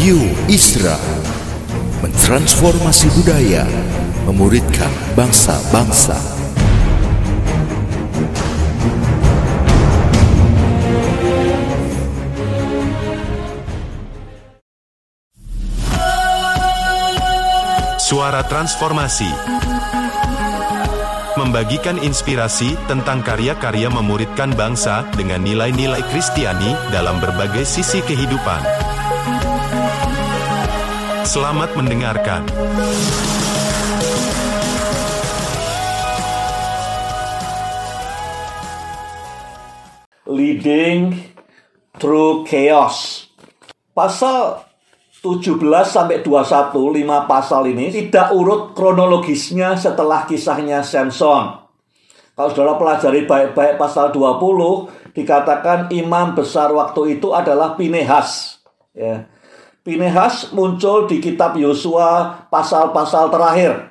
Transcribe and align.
Radio 0.00 0.16
Isra 0.48 0.96
mentransformasi 2.00 3.12
budaya, 3.20 3.68
memuridkan 4.24 4.88
bangsa-bangsa. 5.12 6.16
Suara 18.00 18.40
Transformasi 18.48 19.28
Membagikan 21.36 22.00
inspirasi 22.00 22.72
tentang 22.88 23.20
karya-karya 23.20 23.92
memuridkan 23.92 24.56
bangsa 24.56 25.04
dengan 25.12 25.44
nilai-nilai 25.44 26.00
Kristiani 26.08 26.72
dalam 26.88 27.20
berbagai 27.20 27.68
sisi 27.68 28.00
kehidupan. 28.00 28.89
Selamat 31.26 31.76
mendengarkan. 31.76 32.48
Leading 40.24 41.20
through 42.00 42.48
chaos. 42.48 43.28
Pasal 43.92 44.64
17 45.20 45.60
sampai 45.84 46.24
21, 46.24 46.72
5 46.72 47.28
pasal 47.28 47.68
ini 47.68 47.92
tidak 47.92 48.32
urut 48.32 48.72
kronologisnya 48.72 49.76
setelah 49.76 50.24
kisahnya 50.24 50.80
Samson. 50.80 51.60
Kalau 52.32 52.48
saudara 52.56 52.80
pelajari 52.80 53.28
baik-baik 53.28 53.76
pasal 53.76 54.08
20, 54.16 55.12
dikatakan 55.12 55.92
imam 55.92 56.32
besar 56.32 56.72
waktu 56.72 57.20
itu 57.20 57.36
adalah 57.36 57.76
Pinehas. 57.76 58.64
Ya. 58.96 59.28
Pinehas 59.90 60.54
muncul 60.54 61.10
di 61.10 61.18
kitab 61.18 61.58
Yosua 61.58 62.46
pasal-pasal 62.46 63.26
terakhir. 63.26 63.90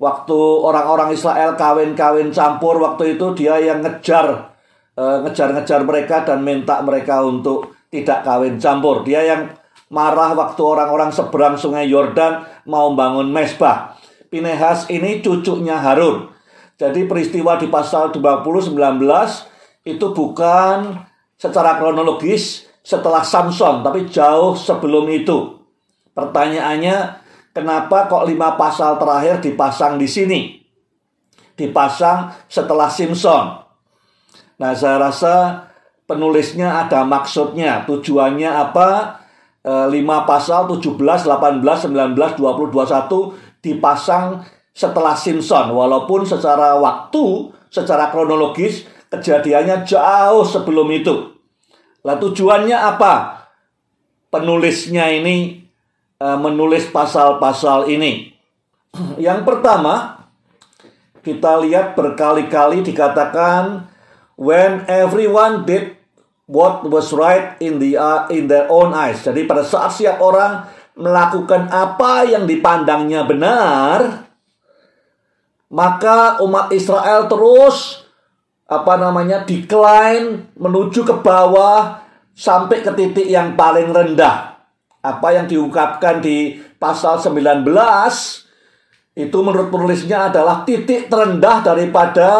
Waktu 0.00 0.40
orang-orang 0.64 1.12
Israel 1.12 1.52
kawin-kawin 1.60 2.32
campur, 2.32 2.80
waktu 2.80 3.20
itu 3.20 3.36
dia 3.36 3.60
yang 3.60 3.84
ngejar 3.84 4.56
eh, 4.96 5.18
ngejar-ngejar 5.28 5.84
mereka 5.84 6.24
dan 6.24 6.40
minta 6.40 6.80
mereka 6.80 7.20
untuk 7.20 7.76
tidak 7.92 8.24
kawin 8.24 8.56
campur. 8.56 9.04
Dia 9.04 9.28
yang 9.28 9.52
marah 9.92 10.32
waktu 10.32 10.62
orang-orang 10.64 11.12
seberang 11.12 11.60
sungai 11.60 11.84
Yordan 11.84 12.64
mau 12.64 12.96
bangun 12.96 13.28
mesbah. 13.28 13.92
Pinehas 14.32 14.88
ini 14.88 15.20
cucunya 15.20 15.76
Harun. 15.76 16.32
Jadi 16.80 17.04
peristiwa 17.04 17.60
di 17.60 17.68
pasal 17.68 18.08
20 18.08 18.72
19 18.72 18.72
itu 19.84 20.06
bukan 20.16 20.96
secara 21.36 21.76
kronologis 21.76 22.65
setelah 22.86 23.26
Samson, 23.26 23.82
tapi 23.82 24.06
jauh 24.06 24.54
sebelum 24.54 25.10
itu. 25.10 25.58
Pertanyaannya, 26.14 27.18
kenapa 27.50 28.06
kok 28.06 28.30
lima 28.30 28.54
pasal 28.54 28.94
terakhir 29.02 29.42
dipasang 29.42 29.98
di 29.98 30.06
sini? 30.06 30.40
Dipasang 31.58 32.30
setelah 32.46 32.86
Simpson. 32.86 33.58
Nah, 34.62 34.72
saya 34.78 35.02
rasa 35.02 35.66
penulisnya 36.06 36.86
ada 36.86 37.02
maksudnya. 37.02 37.82
Tujuannya 37.90 38.54
apa? 38.54 39.18
5 39.66 39.90
pasal 40.30 40.70
17, 40.70 41.26
18, 41.26 41.90
19, 41.90 42.38
20, 42.38 42.70
21 42.70 43.34
dipasang 43.58 44.46
setelah 44.70 45.18
Simpson. 45.18 45.74
Walaupun 45.74 46.22
secara 46.22 46.78
waktu, 46.78 47.50
secara 47.66 48.14
kronologis, 48.14 48.86
kejadiannya 49.10 49.82
jauh 49.82 50.46
sebelum 50.46 50.86
itu. 50.94 51.35
Lah 52.06 52.22
tujuannya 52.22 52.78
apa? 52.78 53.14
Penulisnya 54.30 55.10
ini 55.10 55.66
e, 56.14 56.26
menulis 56.38 56.86
pasal-pasal 56.94 57.90
ini. 57.90 58.30
Yang 59.26 59.42
pertama, 59.42 60.22
kita 61.26 61.58
lihat 61.66 61.98
berkali-kali 61.98 62.86
dikatakan 62.86 63.90
when 64.38 64.86
everyone 64.86 65.66
did 65.66 65.98
what 66.46 66.86
was 66.86 67.10
right 67.10 67.58
in 67.58 67.82
the 67.82 67.98
uh, 67.98 68.30
in 68.30 68.46
their 68.46 68.70
own 68.70 68.94
eyes. 68.94 69.26
Jadi 69.26 69.42
pada 69.42 69.66
saat 69.66 69.90
siap 69.90 70.22
orang 70.22 70.62
melakukan 70.94 71.66
apa 71.74 72.22
yang 72.24 72.46
dipandangnya 72.46 73.26
benar, 73.26 74.30
maka 75.68 76.38
umat 76.46 76.70
Israel 76.70 77.26
terus 77.26 78.05
apa 78.66 78.98
namanya 78.98 79.46
decline 79.46 80.50
menuju 80.58 81.06
ke 81.06 81.14
bawah 81.22 82.02
sampai 82.34 82.82
ke 82.82 82.90
titik 82.98 83.26
yang 83.30 83.54
paling 83.54 83.94
rendah. 83.94 84.58
Apa 85.06 85.38
yang 85.38 85.46
diungkapkan 85.46 86.18
di 86.18 86.58
pasal 86.82 87.22
19 87.22 87.62
itu 89.16 89.38
menurut 89.40 89.70
penulisnya 89.70 90.28
adalah 90.28 90.66
titik 90.66 91.06
terendah 91.06 91.62
daripada 91.62 92.30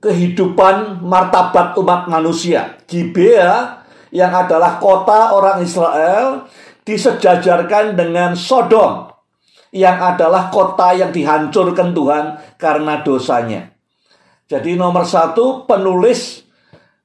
kehidupan 0.00 1.04
martabat 1.04 1.76
umat 1.76 2.08
manusia. 2.08 2.80
Gibea 2.88 3.84
yang 4.10 4.32
adalah 4.32 4.80
kota 4.80 5.36
orang 5.36 5.60
Israel 5.60 6.48
disejajarkan 6.82 7.94
dengan 7.94 8.32
Sodom 8.34 9.12
yang 9.70 10.02
adalah 10.02 10.50
kota 10.50 10.96
yang 10.96 11.14
dihancurkan 11.14 11.94
Tuhan 11.94 12.24
karena 12.58 13.06
dosanya. 13.06 13.70
Jadi 14.50 14.74
nomor 14.74 15.06
satu 15.06 15.62
penulis 15.62 16.42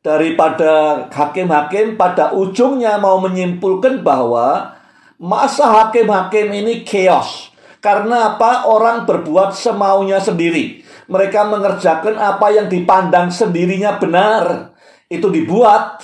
daripada 0.01 1.05
hakim-hakim 1.13 1.93
pada 1.93 2.33
ujungnya 2.33 2.97
mau 2.97 3.21
menyimpulkan 3.21 4.01
bahwa 4.01 4.73
masa 5.21 5.69
hakim-hakim 5.69 6.49
ini 6.49 6.81
chaos. 6.81 7.53
Karena 7.77 8.33
apa? 8.33 8.65
Orang 8.65 9.05
berbuat 9.05 9.53
semaunya 9.53 10.17
sendiri. 10.17 10.81
Mereka 11.05 11.45
mengerjakan 11.45 12.17
apa 12.17 12.49
yang 12.49 12.65
dipandang 12.65 13.29
sendirinya 13.29 14.01
benar. 14.01 14.73
Itu 15.05 15.29
dibuat. 15.29 16.01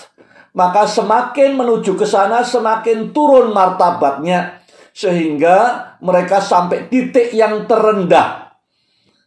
Maka 0.53 0.85
semakin 0.85 1.57
menuju 1.57 1.97
ke 1.97 2.05
sana 2.05 2.45
semakin 2.45 3.09
turun 3.09 3.49
martabatnya. 3.49 4.61
Sehingga 4.93 5.57
mereka 6.05 6.37
sampai 6.37 6.85
titik 6.85 7.33
yang 7.33 7.65
terendah. 7.65 8.50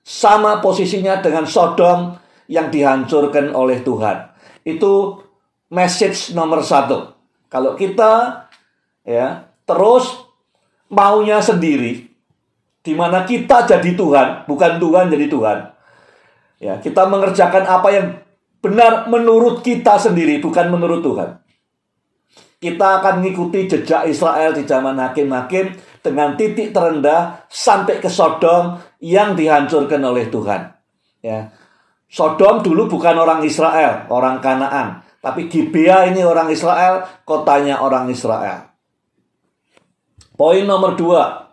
Sama 0.04 0.60
posisinya 0.60 1.24
dengan 1.24 1.48
Sodom 1.48 2.12
yang 2.46 2.68
dihancurkan 2.68 3.56
oleh 3.56 3.80
Tuhan. 3.80 4.30
Itu 4.60 5.24
message 5.72 6.36
nomor 6.36 6.60
satu. 6.60 7.16
Kalau 7.48 7.72
kita 7.72 8.44
ya 9.00 9.48
terus 9.64 10.28
maunya 10.92 11.40
sendiri, 11.40 12.14
di 12.84 12.92
mana 12.92 13.24
kita 13.24 13.64
jadi 13.64 13.96
Tuhan, 13.96 14.44
bukan 14.44 14.76
Tuhan 14.76 15.08
jadi 15.08 15.26
Tuhan. 15.32 15.58
Ya, 16.60 16.74
kita 16.80 17.08
mengerjakan 17.08 17.64
apa 17.64 17.88
yang 17.92 18.06
benar 18.60 19.08
menurut 19.08 19.64
kita 19.64 19.96
sendiri, 19.96 20.40
bukan 20.40 20.68
menurut 20.68 21.00
Tuhan. 21.00 21.40
Kita 22.60 23.00
akan 23.00 23.20
mengikuti 23.20 23.68
jejak 23.68 24.08
Israel 24.08 24.56
di 24.56 24.64
zaman 24.64 24.96
hakim-hakim 24.96 25.76
dengan 26.00 26.32
titik 26.36 26.72
terendah 26.72 27.44
sampai 27.52 28.00
ke 28.00 28.08
Sodom 28.08 28.80
yang 29.04 29.36
dihancurkan 29.36 30.00
oleh 30.00 30.32
Tuhan. 30.32 30.72
Ya. 31.20 31.52
Sodom 32.08 32.64
dulu 32.64 32.88
bukan 32.88 33.20
orang 33.20 33.44
Israel, 33.44 34.08
orang 34.08 34.40
Kanaan, 34.40 35.04
tapi 35.20 35.52
Gibea 35.52 36.08
ini 36.08 36.24
orang 36.24 36.48
Israel, 36.48 37.04
kotanya 37.28 37.84
orang 37.84 38.08
Israel. 38.08 38.72
Poin 40.34 40.64
nomor 40.64 40.96
dua, 40.96 41.52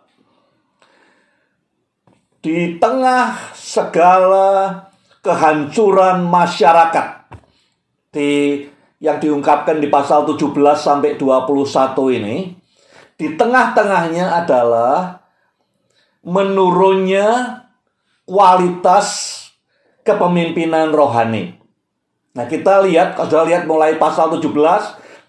di 2.40 2.80
tengah 2.80 3.52
segala 3.52 4.88
kehancuran 5.20 6.26
masyarakat 6.26 7.06
di 8.10 8.64
yang 9.02 9.18
diungkapkan 9.18 9.82
di 9.82 9.90
pasal 9.90 10.26
17 10.26 10.50
sampai 10.78 11.18
21 11.18 12.18
ini 12.22 12.54
di 13.18 13.34
tengah-tengahnya 13.34 14.42
adalah 14.42 15.21
menurunnya 16.22 17.60
kualitas 18.26 19.38
kepemimpinan 20.06 20.94
rohani. 20.94 21.58
Nah, 22.32 22.48
kita 22.48 22.80
lihat 22.88 23.12
kalau 23.12 23.28
sudah 23.28 23.44
lihat 23.44 23.64
mulai 23.68 24.00
pasal 24.00 24.32
17, 24.32 24.48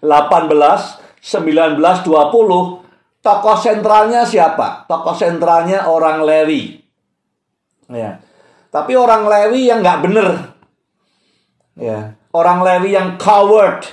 19, 1.20 1.76
20, 1.80 2.80
tokoh 3.20 3.56
sentralnya 3.60 4.24
siapa? 4.24 4.88
Tokoh 4.88 5.12
sentralnya 5.12 5.84
orang 5.84 6.24
Lewi. 6.24 6.80
Ya. 7.92 8.24
Tapi 8.72 8.96
orang 8.96 9.28
Lewi 9.28 9.68
yang 9.68 9.84
nggak 9.84 10.00
bener. 10.00 10.28
Ya. 11.76 12.16
Orang 12.32 12.64
Lewi 12.64 12.96
yang 12.96 13.20
coward. 13.20 13.84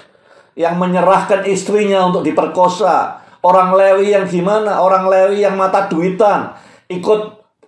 Yang 0.56 0.76
menyerahkan 0.80 1.48
istrinya 1.48 2.08
untuk 2.08 2.24
diperkosa. 2.28 3.20
Orang 3.44 3.76
Lewi 3.76 4.16
yang 4.16 4.28
gimana? 4.28 4.80
Orang 4.80 5.12
Lewi 5.12 5.44
yang 5.44 5.60
mata 5.60 5.88
duitan. 5.92 6.56
Ikut 6.92 7.22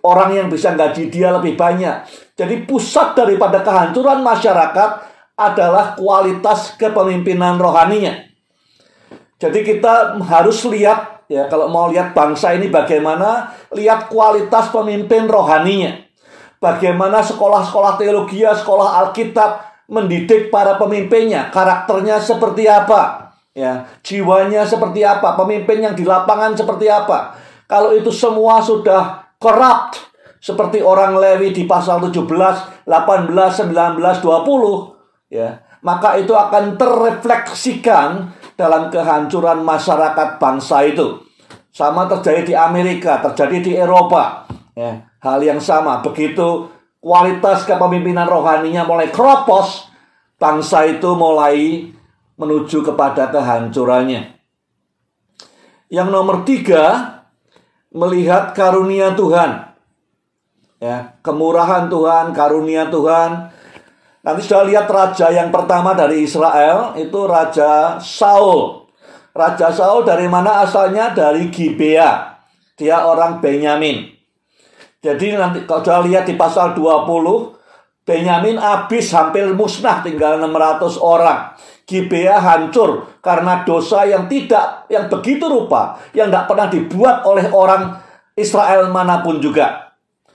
orang 0.04 0.36
yang 0.36 0.46
bisa 0.52 0.76
gaji 0.76 1.08
dia 1.08 1.32
lebih 1.32 1.56
banyak. 1.56 2.04
Jadi 2.36 2.68
pusat 2.68 3.16
daripada 3.16 3.64
kehancuran 3.64 4.20
masyarakat 4.20 4.90
adalah 5.34 5.96
kualitas 5.96 6.76
kepemimpinan 6.76 7.56
rohaninya. 7.56 8.28
Jadi 9.40 9.64
kita 9.66 10.20
harus 10.22 10.62
lihat 10.68 11.26
ya 11.26 11.48
kalau 11.48 11.72
mau 11.72 11.88
lihat 11.90 12.12
bangsa 12.12 12.54
ini 12.54 12.68
bagaimana 12.68 13.50
lihat 13.74 14.12
kualitas 14.12 14.70
pemimpin 14.70 15.26
rohaninya. 15.26 16.04
Bagaimana 16.62 17.20
sekolah-sekolah 17.20 18.00
teologi, 18.00 18.40
sekolah 18.40 19.04
Alkitab 19.04 19.50
mendidik 19.84 20.48
para 20.48 20.80
pemimpinnya, 20.80 21.52
karakternya 21.52 22.16
seperti 22.16 22.64
apa, 22.64 23.32
ya, 23.52 23.84
jiwanya 24.00 24.64
seperti 24.64 25.04
apa, 25.04 25.36
pemimpin 25.36 25.84
yang 25.84 25.92
di 25.92 26.08
lapangan 26.08 26.56
seperti 26.56 26.88
apa. 26.88 27.36
Kalau 27.64 27.96
itu 27.96 28.12
semua 28.12 28.60
sudah 28.60 29.32
corrupt 29.40 30.00
seperti 30.44 30.84
orang 30.84 31.16
Lewi 31.16 31.56
di 31.56 31.64
pasal 31.64 32.04
17, 32.04 32.24
18, 32.84 32.84
19, 32.84 34.20
20, 34.20 35.32
ya, 35.32 35.64
maka 35.80 36.20
itu 36.20 36.36
akan 36.36 36.76
terrefleksikan 36.76 38.10
dalam 38.52 38.92
kehancuran 38.92 39.64
masyarakat 39.64 40.36
bangsa 40.36 40.84
itu. 40.84 41.24
Sama 41.74 42.06
terjadi 42.06 42.42
di 42.44 42.54
Amerika, 42.54 43.18
terjadi 43.18 43.58
di 43.60 43.72
Eropa. 43.74 44.46
Ya, 44.76 45.10
hal 45.24 45.40
yang 45.42 45.58
sama. 45.58 46.04
Begitu 46.04 46.70
kualitas 47.04 47.68
kepemimpinan 47.68 48.24
rohaninya 48.24 48.88
mulai 48.88 49.12
keropos, 49.12 49.92
bangsa 50.40 50.88
itu 50.88 51.12
mulai 51.12 51.88
menuju 52.40 52.80
kepada 52.80 53.28
kehancurannya. 53.30 54.34
Yang 55.92 56.08
nomor 56.10 56.42
tiga, 56.42 57.13
melihat 57.94 58.52
karunia 58.52 59.14
Tuhan. 59.14 59.72
Ya, 60.82 61.16
kemurahan 61.24 61.88
Tuhan, 61.88 62.34
karunia 62.36 62.92
Tuhan, 62.92 63.54
Nanti 64.24 64.40
sudah 64.40 64.64
lihat 64.64 64.88
raja 64.88 65.28
yang 65.28 65.52
pertama 65.52 65.92
dari 65.92 66.24
Israel 66.24 66.96
itu 66.96 67.28
Raja 67.28 68.00
Saul. 68.00 68.88
Raja 69.36 69.68
Saul 69.68 70.08
dari 70.08 70.24
mana 70.32 70.64
asalnya? 70.64 71.12
Dari 71.12 71.52
Gibea. 71.52 72.40
Dia 72.72 73.04
orang 73.04 73.44
Benyamin. 73.44 74.16
Jadi 75.04 75.36
nanti 75.36 75.68
kalau 75.68 75.84
sudah 75.84 76.00
lihat 76.08 76.24
di 76.24 76.40
pasal 76.40 76.72
20, 76.72 78.08
Benyamin 78.08 78.56
habis 78.56 79.12
hampir 79.12 79.44
musnah 79.52 80.00
tinggal 80.00 80.40
600 80.40 80.96
orang. 80.96 81.52
Gibea 81.84 82.40
hancur 82.40 83.20
karena 83.20 83.60
dosa 83.60 84.08
yang 84.08 84.24
tidak 84.24 84.88
yang 84.88 85.04
begitu 85.12 85.44
rupa 85.44 86.00
yang 86.16 86.32
tidak 86.32 86.48
pernah 86.48 86.68
dibuat 86.72 87.28
oleh 87.28 87.44
orang 87.52 88.00
Israel 88.34 88.88
mana 88.88 89.20
pun 89.20 89.38
juga. 89.38 89.92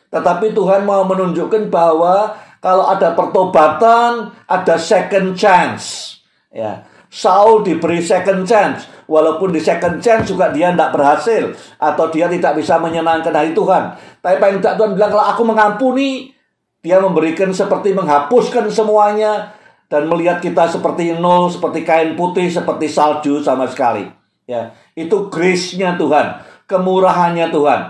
Tetapi 0.10 0.54
Tuhan 0.54 0.86
mau 0.86 1.06
menunjukkan 1.06 1.70
bahwa 1.70 2.34
kalau 2.60 2.92
ada 2.92 3.16
pertobatan, 3.16 4.36
ada 4.50 4.76
second 4.76 5.38
chance. 5.38 6.18
Ya. 6.52 6.84
Saul 7.10 7.66
diberi 7.66 8.04
second 8.04 8.46
chance. 8.46 8.86
Walaupun 9.10 9.50
di 9.50 9.62
second 9.64 9.98
chance 10.04 10.30
juga 10.30 10.54
dia 10.54 10.70
tidak 10.76 10.94
berhasil. 10.94 11.56
Atau 11.80 12.12
dia 12.14 12.28
tidak 12.28 12.60
bisa 12.60 12.78
menyenangkan 12.78 13.34
hati 13.34 13.56
Tuhan. 13.56 13.84
Tapi 14.22 14.36
paling 14.38 14.60
tidak 14.62 14.76
Tuhan 14.76 14.92
bilang, 14.94 15.12
kalau 15.14 15.26
aku 15.26 15.42
mengampuni, 15.48 16.36
dia 16.84 17.00
memberikan 17.00 17.50
seperti 17.56 17.96
menghapuskan 17.96 18.68
semuanya. 18.70 19.56
Dan 19.90 20.06
melihat 20.06 20.38
kita 20.38 20.70
seperti 20.70 21.18
nol, 21.18 21.50
seperti 21.50 21.82
kain 21.82 22.14
putih, 22.14 22.46
seperti 22.46 22.86
salju 22.86 23.42
sama 23.42 23.66
sekali. 23.66 24.06
Ya, 24.46 24.78
Itu 24.94 25.34
grace-nya 25.34 25.98
Tuhan. 25.98 26.46
Kemurahannya 26.70 27.50
Tuhan. 27.50 27.82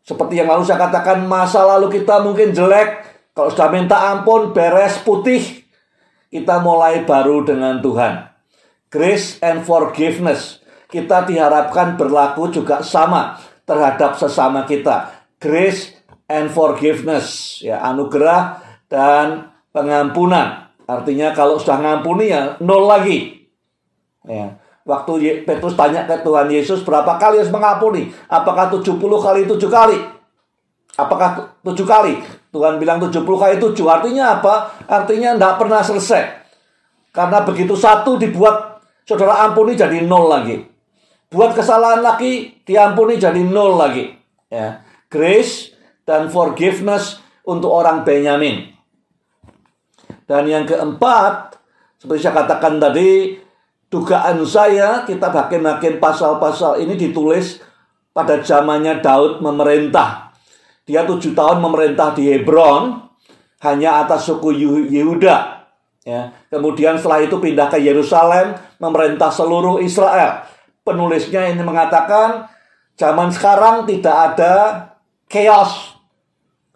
Seperti 0.00 0.40
yang 0.40 0.48
lalu 0.48 0.64
saya 0.64 0.80
katakan, 0.80 1.28
masa 1.28 1.60
lalu 1.62 2.00
kita 2.00 2.24
mungkin 2.24 2.56
jelek, 2.56 3.04
kalau 3.36 3.52
sudah 3.52 3.68
minta 3.68 3.96
ampun, 4.10 4.56
beres 4.56 5.00
putih, 5.04 5.60
kita 6.32 6.62
mulai 6.64 7.04
baru 7.04 7.44
dengan 7.44 7.78
Tuhan. 7.84 8.32
Grace 8.90 9.38
and 9.44 9.62
forgiveness. 9.62 10.58
Kita 10.90 11.22
diharapkan 11.22 11.94
berlaku 11.94 12.50
juga 12.50 12.82
sama 12.82 13.38
terhadap 13.62 14.18
sesama 14.18 14.66
kita. 14.66 15.14
Grace 15.38 15.94
and 16.26 16.50
forgiveness. 16.50 17.58
Ya, 17.62 17.78
anugerah 17.82 18.62
dan 18.90 19.54
pengampunan. 19.70 20.69
Artinya 20.90 21.30
kalau 21.30 21.54
sudah 21.54 21.78
ngampuni 21.78 22.34
ya 22.34 22.58
nol 22.58 22.90
lagi. 22.90 23.46
Ya. 24.26 24.58
Waktu 24.82 25.46
Petrus 25.46 25.78
tanya 25.78 26.02
ke 26.02 26.18
Tuhan 26.26 26.50
Yesus 26.50 26.82
berapa 26.82 27.14
kali 27.14 27.38
harus 27.38 27.54
mengampuni? 27.54 28.10
Apakah 28.26 28.74
70 28.74 28.98
kali 28.98 29.46
7 29.46 29.54
kali? 29.70 29.98
Apakah 30.98 31.62
7 31.62 31.86
kali? 31.86 32.18
Tuhan 32.50 32.82
bilang 32.82 32.98
70 32.98 33.22
kali 33.22 33.54
7. 33.62 33.70
Artinya 33.86 34.40
apa? 34.40 34.74
Artinya 34.90 35.38
tidak 35.38 35.54
pernah 35.62 35.80
selesai. 35.86 36.22
Karena 37.14 37.46
begitu 37.46 37.78
satu 37.78 38.18
dibuat 38.18 38.82
saudara 39.06 39.46
ampuni 39.46 39.78
jadi 39.78 40.02
nol 40.02 40.26
lagi. 40.26 40.66
Buat 41.30 41.54
kesalahan 41.54 42.02
lagi 42.02 42.58
diampuni 42.66 43.14
jadi 43.14 43.38
nol 43.46 43.78
lagi. 43.78 44.10
Ya. 44.50 44.82
Grace 45.06 45.70
dan 46.02 46.26
forgiveness 46.34 47.22
untuk 47.46 47.70
orang 47.70 48.02
Benyamin. 48.02 48.79
Dan 50.30 50.46
yang 50.46 50.62
keempat, 50.62 51.58
seperti 51.98 52.22
saya 52.22 52.46
katakan 52.46 52.78
tadi, 52.78 53.34
dugaan 53.90 54.46
saya 54.46 55.02
kita 55.02 55.26
makin-makin 55.34 55.98
pasal-pasal 55.98 56.78
ini 56.78 56.94
ditulis 56.94 57.58
pada 58.14 58.38
zamannya 58.38 59.02
Daud 59.02 59.42
memerintah 59.42 60.30
dia 60.90 61.06
tujuh 61.06 61.38
tahun 61.38 61.62
memerintah 61.62 62.10
di 62.18 62.34
Hebron 62.34 62.98
hanya 63.62 64.02
atas 64.02 64.26
suku 64.26 64.50
Yehuda. 64.90 65.62
Ya. 66.02 66.34
Kemudian 66.50 66.98
setelah 66.98 67.22
itu 67.22 67.38
pindah 67.38 67.70
ke 67.70 67.78
Yerusalem 67.78 68.58
memerintah 68.82 69.30
seluruh 69.30 69.78
Israel. 69.78 70.42
Penulisnya 70.82 71.46
ini 71.46 71.62
mengatakan 71.62 72.50
zaman 72.98 73.30
sekarang 73.30 73.86
tidak 73.86 74.34
ada 74.34 74.54
chaos 75.30 75.89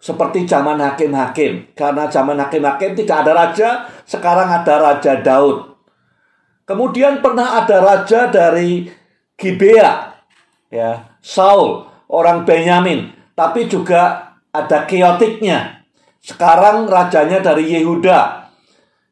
seperti 0.05 0.45
zaman 0.45 0.77
hakim-hakim. 0.77 1.73
Karena 1.73 2.05
zaman 2.05 2.37
hakim-hakim 2.37 2.93
tidak 2.93 3.25
ada 3.25 3.31
raja, 3.33 3.69
sekarang 4.05 4.53
ada 4.53 4.73
Raja 4.77 5.25
Daud. 5.25 5.73
Kemudian 6.69 7.25
pernah 7.25 7.65
ada 7.65 7.81
raja 7.81 8.29
dari 8.29 8.85
Gibea, 9.33 10.13
ya, 10.69 11.17
Saul, 11.21 11.89
orang 12.09 12.45
Benyamin 12.45 13.15
tapi 13.35 13.67
juga 13.67 14.33
ada 14.55 14.87
keotiknya. 14.87 15.83
Sekarang 16.23 16.87
rajanya 16.89 17.43
dari 17.43 17.69
Yehuda. 17.69 18.49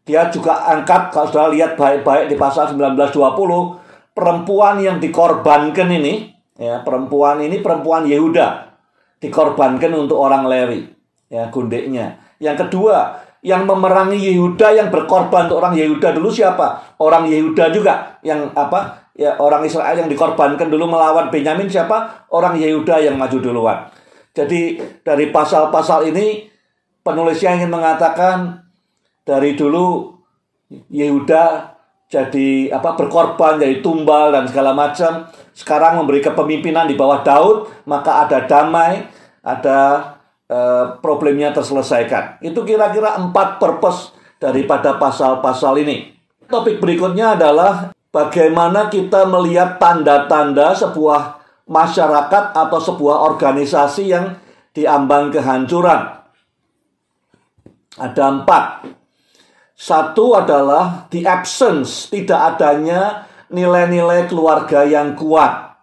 Dia 0.08 0.32
juga 0.32 0.66
angkat, 0.68 1.14
kalau 1.14 1.28
sudah 1.30 1.48
lihat 1.54 1.72
baik-baik 1.78 2.32
di 2.32 2.36
pasal 2.36 2.74
1920, 2.74 4.16
perempuan 4.16 4.82
yang 4.82 4.98
dikorbankan 4.98 5.88
ini, 5.94 6.34
ya 6.58 6.82
perempuan 6.82 7.40
ini 7.40 7.62
perempuan 7.62 8.04
Yehuda, 8.08 8.73
dikorbankan 9.24 9.96
untuk 9.96 10.20
orang 10.20 10.44
Lewi, 10.44 10.84
ya 11.32 11.48
gundeknya. 11.48 12.20
Yang 12.44 12.68
kedua, 12.68 13.24
yang 13.40 13.64
memerangi 13.64 14.20
Yehuda 14.20 14.76
yang 14.76 14.88
berkorban 14.92 15.48
untuk 15.48 15.64
orang 15.64 15.80
Yehuda 15.80 16.12
dulu 16.12 16.28
siapa? 16.28 16.96
Orang 17.00 17.32
Yehuda 17.32 17.72
juga 17.72 18.20
yang 18.20 18.52
apa? 18.52 19.12
Ya 19.16 19.38
orang 19.40 19.64
Israel 19.64 19.96
yang 19.96 20.10
dikorbankan 20.12 20.68
dulu 20.68 20.92
melawan 20.92 21.32
Benyamin 21.32 21.72
siapa? 21.72 22.28
Orang 22.32 22.60
Yehuda 22.60 23.00
yang 23.00 23.16
maju 23.16 23.38
duluan. 23.40 23.88
Jadi 24.34 24.82
dari 25.06 25.30
pasal-pasal 25.30 26.10
ini 26.10 26.50
penulisnya 27.06 27.56
ingin 27.56 27.70
mengatakan 27.70 28.64
dari 29.24 29.54
dulu 29.54 30.18
Yehuda 30.90 31.73
jadi 32.14 32.70
apa 32.70 32.94
berkorban 32.94 33.58
jadi 33.58 33.82
tumbal 33.82 34.30
dan 34.30 34.46
segala 34.46 34.78
macam 34.78 35.26
sekarang 35.58 35.98
memberi 35.98 36.22
kepemimpinan 36.22 36.86
di 36.86 36.94
bawah 36.94 37.26
Daud 37.26 37.58
maka 37.90 38.30
ada 38.30 38.46
damai 38.46 39.10
ada 39.42 40.14
eh, 40.46 40.86
problemnya 41.02 41.50
terselesaikan 41.50 42.46
itu 42.46 42.62
kira-kira 42.62 43.18
empat 43.18 43.58
purpose 43.58 44.14
daripada 44.38 45.02
pasal-pasal 45.02 45.82
ini 45.82 46.14
topik 46.46 46.78
berikutnya 46.78 47.34
adalah 47.34 47.90
bagaimana 48.14 48.94
kita 48.94 49.26
melihat 49.26 49.82
tanda-tanda 49.82 50.78
sebuah 50.78 51.42
masyarakat 51.68 52.54
atau 52.54 52.80
sebuah 52.80 53.24
organisasi 53.34 54.04
yang 54.12 54.38
diambang 54.76 55.32
kehancuran. 55.32 56.22
Ada 57.94 58.24
empat. 58.42 58.64
Satu 59.84 60.32
adalah 60.32 61.12
the 61.12 61.28
absence, 61.28 62.08
tidak 62.08 62.56
adanya 62.56 63.28
nilai-nilai 63.52 64.32
keluarga 64.32 64.88
yang 64.88 65.12
kuat. 65.12 65.76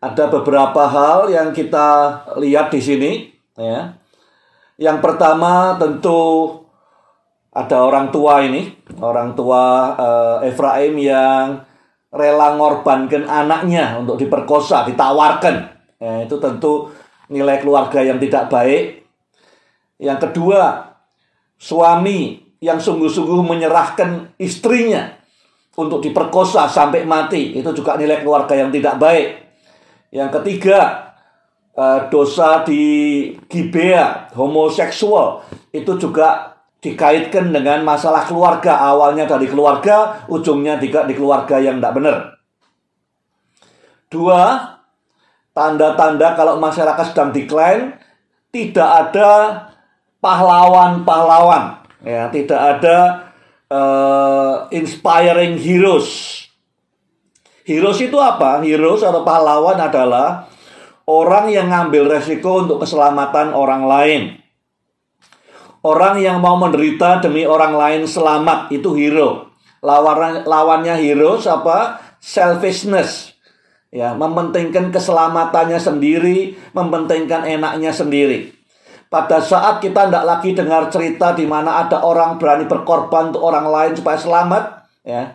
Ada 0.00 0.32
beberapa 0.32 0.88
hal 0.88 1.28
yang 1.28 1.52
kita 1.52 2.16
lihat 2.40 2.72
di 2.72 2.80
sini, 2.80 3.12
ya. 3.60 3.92
Yang 4.80 5.04
pertama 5.04 5.76
tentu 5.76 6.48
ada 7.52 7.84
orang 7.84 8.08
tua 8.08 8.40
ini, 8.48 8.72
orang 9.04 9.36
tua 9.36 9.92
uh, 9.92 10.48
Efraim 10.48 10.96
yang 10.96 11.60
rela 12.08 12.56
ngorbankan 12.56 13.28
anaknya 13.28 14.00
untuk 14.00 14.16
diperkosa, 14.16 14.88
ditawarkan. 14.88 15.56
Ya, 16.00 16.24
itu 16.24 16.40
tentu 16.40 16.88
nilai 17.28 17.60
keluarga 17.60 18.00
yang 18.00 18.16
tidak 18.16 18.48
baik. 18.48 19.04
Yang 20.00 20.30
kedua, 20.30 20.94
suami 21.60 22.47
yang 22.58 22.78
sungguh-sungguh 22.82 23.40
menyerahkan 23.46 24.34
istrinya 24.38 25.14
untuk 25.78 26.02
diperkosa 26.02 26.66
sampai 26.66 27.06
mati. 27.06 27.54
Itu 27.54 27.70
juga 27.70 27.94
nilai 27.94 28.18
keluarga 28.22 28.58
yang 28.58 28.74
tidak 28.74 28.98
baik. 28.98 29.28
Yang 30.10 30.30
ketiga, 30.40 30.78
eh, 31.78 32.00
dosa 32.10 32.66
di 32.66 32.82
Gibea, 33.46 34.34
homoseksual. 34.34 35.46
Itu 35.70 35.94
juga 36.00 36.58
dikaitkan 36.82 37.54
dengan 37.54 37.86
masalah 37.86 38.26
keluarga. 38.26 38.82
Awalnya 38.82 39.30
dari 39.30 39.46
keluarga, 39.46 40.26
ujungnya 40.26 40.82
juga 40.82 41.06
di 41.06 41.14
keluarga 41.14 41.62
yang 41.62 41.78
tidak 41.78 41.94
benar. 41.94 42.16
Dua, 44.08 44.42
tanda-tanda 45.52 46.32
kalau 46.34 46.56
masyarakat 46.58 47.12
sedang 47.12 47.30
decline, 47.30 47.94
tidak 48.48 48.88
ada 48.88 49.30
pahlawan-pahlawan. 50.24 51.84
Ya, 52.02 52.30
tidak 52.30 52.60
ada 52.78 52.98
uh, 53.72 54.70
inspiring 54.70 55.58
heroes. 55.58 56.40
Heroes 57.66 58.00
itu 58.00 58.16
apa? 58.16 58.64
Heroes 58.64 59.04
atau 59.04 59.26
pahlawan 59.26 59.76
adalah 59.76 60.48
orang 61.04 61.52
yang 61.52 61.68
ngambil 61.68 62.16
resiko 62.16 62.64
untuk 62.64 62.84
keselamatan 62.84 63.52
orang 63.52 63.82
lain. 63.84 64.22
Orang 65.84 66.18
yang 66.18 66.42
mau 66.42 66.58
menderita 66.58 67.22
demi 67.22 67.46
orang 67.46 67.72
lain 67.76 68.02
selamat 68.04 68.74
itu 68.74 68.98
hero. 68.98 69.54
Lawan 69.78 70.42
lawannya 70.42 70.98
heroes 70.98 71.46
apa? 71.46 72.02
Selfishness. 72.18 73.38
Ya, 73.88 74.12
mementingkan 74.12 74.92
keselamatannya 74.92 75.80
sendiri, 75.80 76.60
mementingkan 76.76 77.46
enaknya 77.46 77.94
sendiri. 77.94 78.57
Pada 79.08 79.40
saat 79.40 79.80
kita 79.80 80.12
tidak 80.12 80.24
lagi 80.28 80.52
dengar 80.52 80.92
cerita 80.92 81.32
di 81.32 81.48
mana 81.48 81.80
ada 81.80 82.04
orang 82.04 82.36
berani 82.36 82.68
berkorban 82.68 83.32
untuk 83.32 83.40
orang 83.40 83.64
lain 83.64 83.92
supaya 83.96 84.20
selamat, 84.20 84.64
ya. 85.00 85.32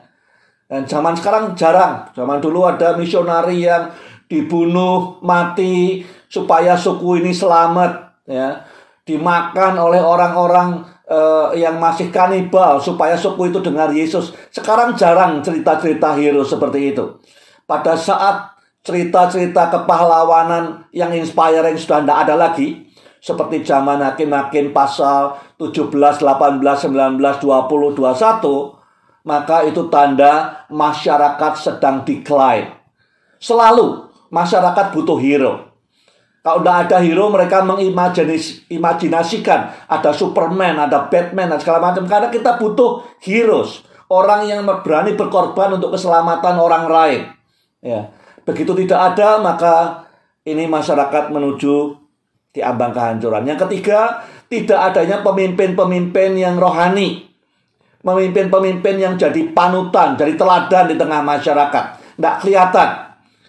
Dan 0.70 0.86
zaman 0.86 1.18
sekarang 1.18 1.58
jarang. 1.58 2.06
Zaman 2.14 2.38
dulu 2.38 2.70
ada 2.70 2.94
misionari 2.94 3.66
yang 3.66 3.90
dibunuh 4.30 5.18
mati 5.26 6.06
supaya 6.30 6.78
suku 6.78 7.26
ini 7.26 7.34
selamat, 7.34 8.22
ya. 8.30 8.62
Dimakan 9.10 9.74
oleh 9.82 10.00
orang-orang 10.06 10.86
uh, 11.10 11.50
yang 11.58 11.82
masih 11.82 12.14
kanibal 12.14 12.78
supaya 12.78 13.18
suku 13.18 13.50
itu 13.50 13.58
dengar 13.58 13.90
Yesus. 13.90 14.38
Sekarang 14.54 14.94
jarang 14.94 15.42
cerita-cerita 15.42 16.14
hero 16.14 16.46
seperti 16.46 16.94
itu. 16.94 17.18
Pada 17.66 17.98
saat 17.98 18.54
cerita-cerita 18.86 19.74
kepahlawanan 19.74 20.86
yang 20.94 21.10
inspiring 21.10 21.74
sudah 21.80 22.04
tidak 22.04 22.18
ada 22.28 22.36
lagi, 22.36 22.83
seperti 23.24 23.64
zaman 23.64 24.04
hakim-hakim 24.04 24.76
pasal 24.76 25.40
17, 25.56 26.20
18, 26.20 26.60
19, 26.60 27.40
20, 27.40 27.96
21, 27.96 28.76
maka 29.24 29.64
itu 29.64 29.88
tanda 29.88 30.68
masyarakat 30.68 31.54
sedang 31.56 32.04
decline. 32.04 32.76
Selalu 33.40 34.12
masyarakat 34.28 34.92
butuh 34.92 35.16
hero. 35.24 35.72
Kalau 36.44 36.60
tidak 36.60 36.92
ada 36.92 37.00
hero, 37.00 37.32
mereka 37.32 37.64
mengimajinasikan 37.64 39.88
ada 39.88 40.12
Superman, 40.12 40.76
ada 40.76 41.08
Batman, 41.08 41.56
dan 41.56 41.64
segala 41.64 41.80
macam. 41.80 42.04
Karena 42.04 42.28
kita 42.28 42.60
butuh 42.60 43.08
heroes. 43.24 43.88
Orang 44.12 44.52
yang 44.52 44.68
berani 44.68 45.16
berkorban 45.16 45.80
untuk 45.80 45.96
keselamatan 45.96 46.60
orang 46.60 46.92
lain. 46.92 47.32
Ya. 47.80 48.12
Begitu 48.44 48.76
tidak 48.84 49.16
ada, 49.16 49.40
maka 49.40 50.04
ini 50.44 50.68
masyarakat 50.68 51.32
menuju 51.32 52.03
di 52.54 52.62
ambang 52.62 52.94
kehancuran. 52.94 53.50
Yang 53.50 53.66
ketiga, 53.68 54.22
tidak 54.46 54.94
adanya 54.94 55.26
pemimpin-pemimpin 55.26 56.38
yang 56.38 56.62
rohani. 56.62 57.26
Pemimpin-pemimpin 58.06 58.96
yang 59.02 59.18
jadi 59.18 59.50
panutan, 59.58 60.14
jadi 60.14 60.38
teladan 60.38 60.86
di 60.94 60.96
tengah 60.96 61.26
masyarakat. 61.26 61.86
Tidak 62.14 62.36
kelihatan. 62.46 62.90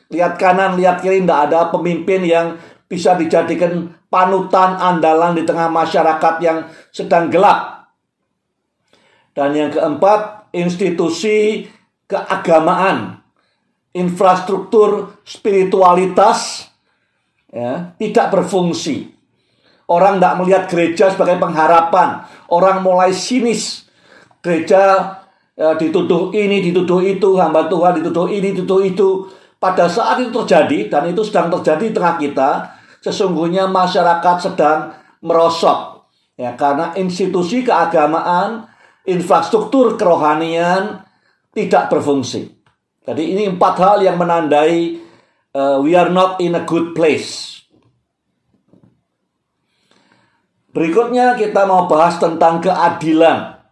Lihat 0.09 0.33
kanan, 0.41 0.81
lihat 0.81 1.05
kiri, 1.05 1.21
tidak 1.21 1.53
ada 1.53 1.69
pemimpin 1.69 2.25
yang 2.25 2.57
bisa 2.89 3.13
dijadikan 3.19 3.93
panutan 4.09 4.79
andalan 4.81 5.37
di 5.37 5.43
tengah 5.45 5.69
masyarakat 5.69 6.35
yang 6.41 6.71
sedang 6.95 7.29
gelap. 7.29 7.91
Dan 9.35 9.53
yang 9.53 9.71
keempat, 9.75 10.49
institusi 10.55 11.67
keagamaan, 12.07 13.21
infrastruktur 13.91 15.19
spiritualitas 15.27 16.71
ya, 17.55 17.95
tidak 17.95 18.35
berfungsi. 18.35 19.15
Orang 19.87 20.19
tidak 20.19 20.35
melihat 20.43 20.63
gereja 20.67 21.13
sebagai 21.13 21.39
pengharapan. 21.39 22.27
Orang 22.51 22.83
mulai 22.83 23.15
sinis. 23.15 23.87
Gereja 24.43 25.15
ya, 25.55 25.79
dituduh 25.79 26.35
ini, 26.35 26.59
dituduh 26.65 26.99
itu, 27.05 27.39
hamba 27.39 27.71
Tuhan 27.71 28.03
dituduh 28.03 28.27
ini, 28.27 28.51
dituduh 28.51 28.83
itu. 28.83 29.31
Pada 29.63 29.89
saat 29.89 30.21
itu 30.21 30.29
terjadi, 30.45 30.93
dan 30.93 31.09
itu 31.09 31.23
sedang 31.25 31.49
terjadi 31.49 31.89
di 31.89 31.95
tengah 31.97 32.17
kita, 32.21 32.51
sesungguhnya 33.01 33.71
masyarakat 33.71 34.37
sedang 34.43 34.93
merosot. 35.25 36.05
Ya, 36.35 36.53
karena 36.59 36.93
institusi 36.99 37.63
keagamaan, 37.63 38.67
infrastruktur 39.07 39.95
kerohanian 39.95 41.07
tidak 41.55 41.93
berfungsi. 41.93 42.51
Jadi 43.05 43.37
ini 43.37 43.45
empat 43.53 43.75
hal 43.79 43.99
yang 44.01 44.17
menandai 44.17 45.04
uh, 45.55 45.79
we 45.81 45.95
are 45.95 46.11
not 46.11 46.43
in 46.43 46.59
a 46.59 46.67
good 46.67 46.93
place. 46.93 47.63
Berikutnya 50.75 51.39
kita 51.39 51.71
mau 51.71 51.87
bahas 51.87 52.19
tentang 52.19 52.59
keadilan. 52.59 53.63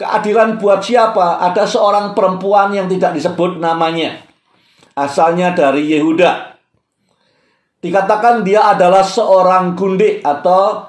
Keadilan 0.00 0.56
buat 0.56 0.80
siapa? 0.80 1.44
Ada 1.44 1.68
seorang 1.68 2.16
perempuan 2.16 2.72
yang 2.72 2.88
tidak 2.88 3.12
disebut 3.12 3.60
namanya. 3.60 4.24
Asalnya 4.96 5.52
dari 5.52 5.92
Yehuda. 5.92 6.56
Dikatakan 7.84 8.40
dia 8.40 8.72
adalah 8.72 9.04
seorang 9.04 9.76
gundik 9.76 10.24
atau 10.24 10.88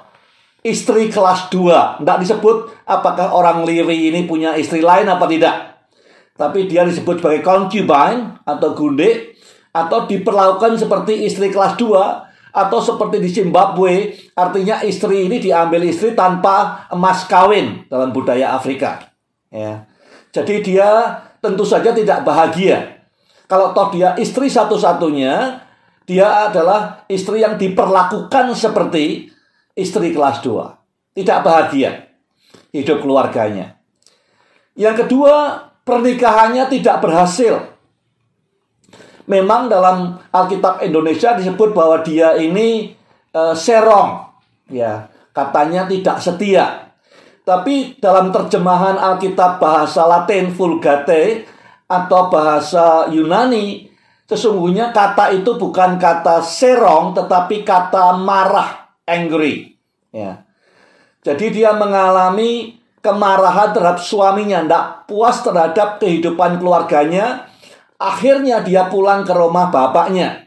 istri 0.64 1.12
kelas 1.12 1.52
2. 1.52 2.00
Tidak 2.00 2.18
disebut 2.24 2.88
apakah 2.88 3.36
orang 3.36 3.68
Lewi 3.68 4.16
ini 4.16 4.24
punya 4.24 4.56
istri 4.56 4.80
lain 4.80 5.12
apa 5.12 5.28
tidak. 5.28 5.56
Tapi 6.40 6.72
dia 6.72 6.88
disebut 6.88 7.20
sebagai 7.20 7.44
concubine 7.44 8.40
atau 8.48 8.72
gundik 8.72 9.33
atau 9.74 10.06
diperlakukan 10.06 10.78
seperti 10.78 11.26
istri 11.26 11.50
kelas 11.50 11.74
2 11.82 12.54
atau 12.54 12.80
seperti 12.80 13.18
di 13.18 13.30
Zimbabwe 13.34 14.14
artinya 14.38 14.86
istri 14.86 15.26
ini 15.26 15.42
diambil 15.42 15.82
istri 15.90 16.14
tanpa 16.14 16.86
emas 16.94 17.26
kawin 17.26 17.90
dalam 17.90 18.14
budaya 18.14 18.54
Afrika. 18.54 19.10
Ya. 19.50 19.90
Jadi 20.30 20.62
dia 20.62 21.18
tentu 21.42 21.66
saja 21.66 21.90
tidak 21.90 22.22
bahagia. 22.22 23.02
Kalau 23.50 23.74
toh 23.74 23.90
dia 23.90 24.14
istri 24.22 24.54
satu-satunya 24.54 25.66
dia 26.06 26.54
adalah 26.54 27.10
istri 27.10 27.42
yang 27.42 27.58
diperlakukan 27.58 28.54
seperti 28.54 29.34
istri 29.74 30.14
kelas 30.14 30.46
2 30.46 31.18
tidak 31.18 31.40
bahagia 31.42 32.14
hidup 32.74 33.02
keluarganya. 33.02 33.78
Yang 34.74 35.06
kedua 35.06 35.70
pernikahannya 35.86 36.70
tidak 36.70 37.02
berhasil 37.02 37.73
memang 39.30 39.72
dalam 39.72 40.20
Alkitab 40.32 40.84
Indonesia 40.84 41.36
disebut 41.38 41.72
bahwa 41.72 42.02
dia 42.04 42.36
ini 42.40 42.94
uh, 43.36 43.56
serong. 43.56 44.30
Ya 44.72 45.14
katanya 45.34 45.90
tidak 45.90 46.22
setia. 46.22 46.94
Tapi 47.44 48.00
dalam 48.00 48.32
terjemahan 48.32 48.96
Alkitab 48.96 49.60
bahasa 49.60 50.08
Latin 50.08 50.54
Vulgate 50.56 51.44
atau 51.92 52.32
bahasa 52.32 53.12
Yunani 53.12 53.92
sesungguhnya 54.24 54.96
kata 54.96 55.36
itu 55.36 55.60
bukan 55.60 56.00
kata 56.00 56.40
serong 56.40 57.12
tetapi 57.12 57.68
kata 57.68 58.16
marah 58.16 58.96
angry. 59.04 59.76
Ya. 60.16 60.48
Jadi 61.20 61.52
dia 61.52 61.76
mengalami 61.76 62.80
kemarahan 63.04 63.76
terhadap 63.76 64.00
suaminya. 64.00 64.64
Tidak 64.64 64.86
puas 65.12 65.44
terhadap 65.44 66.00
kehidupan 66.00 66.64
keluarganya 66.64 67.52
Akhirnya 68.04 68.60
dia 68.60 68.92
pulang 68.92 69.24
ke 69.24 69.32
rumah 69.32 69.72
bapaknya. 69.72 70.44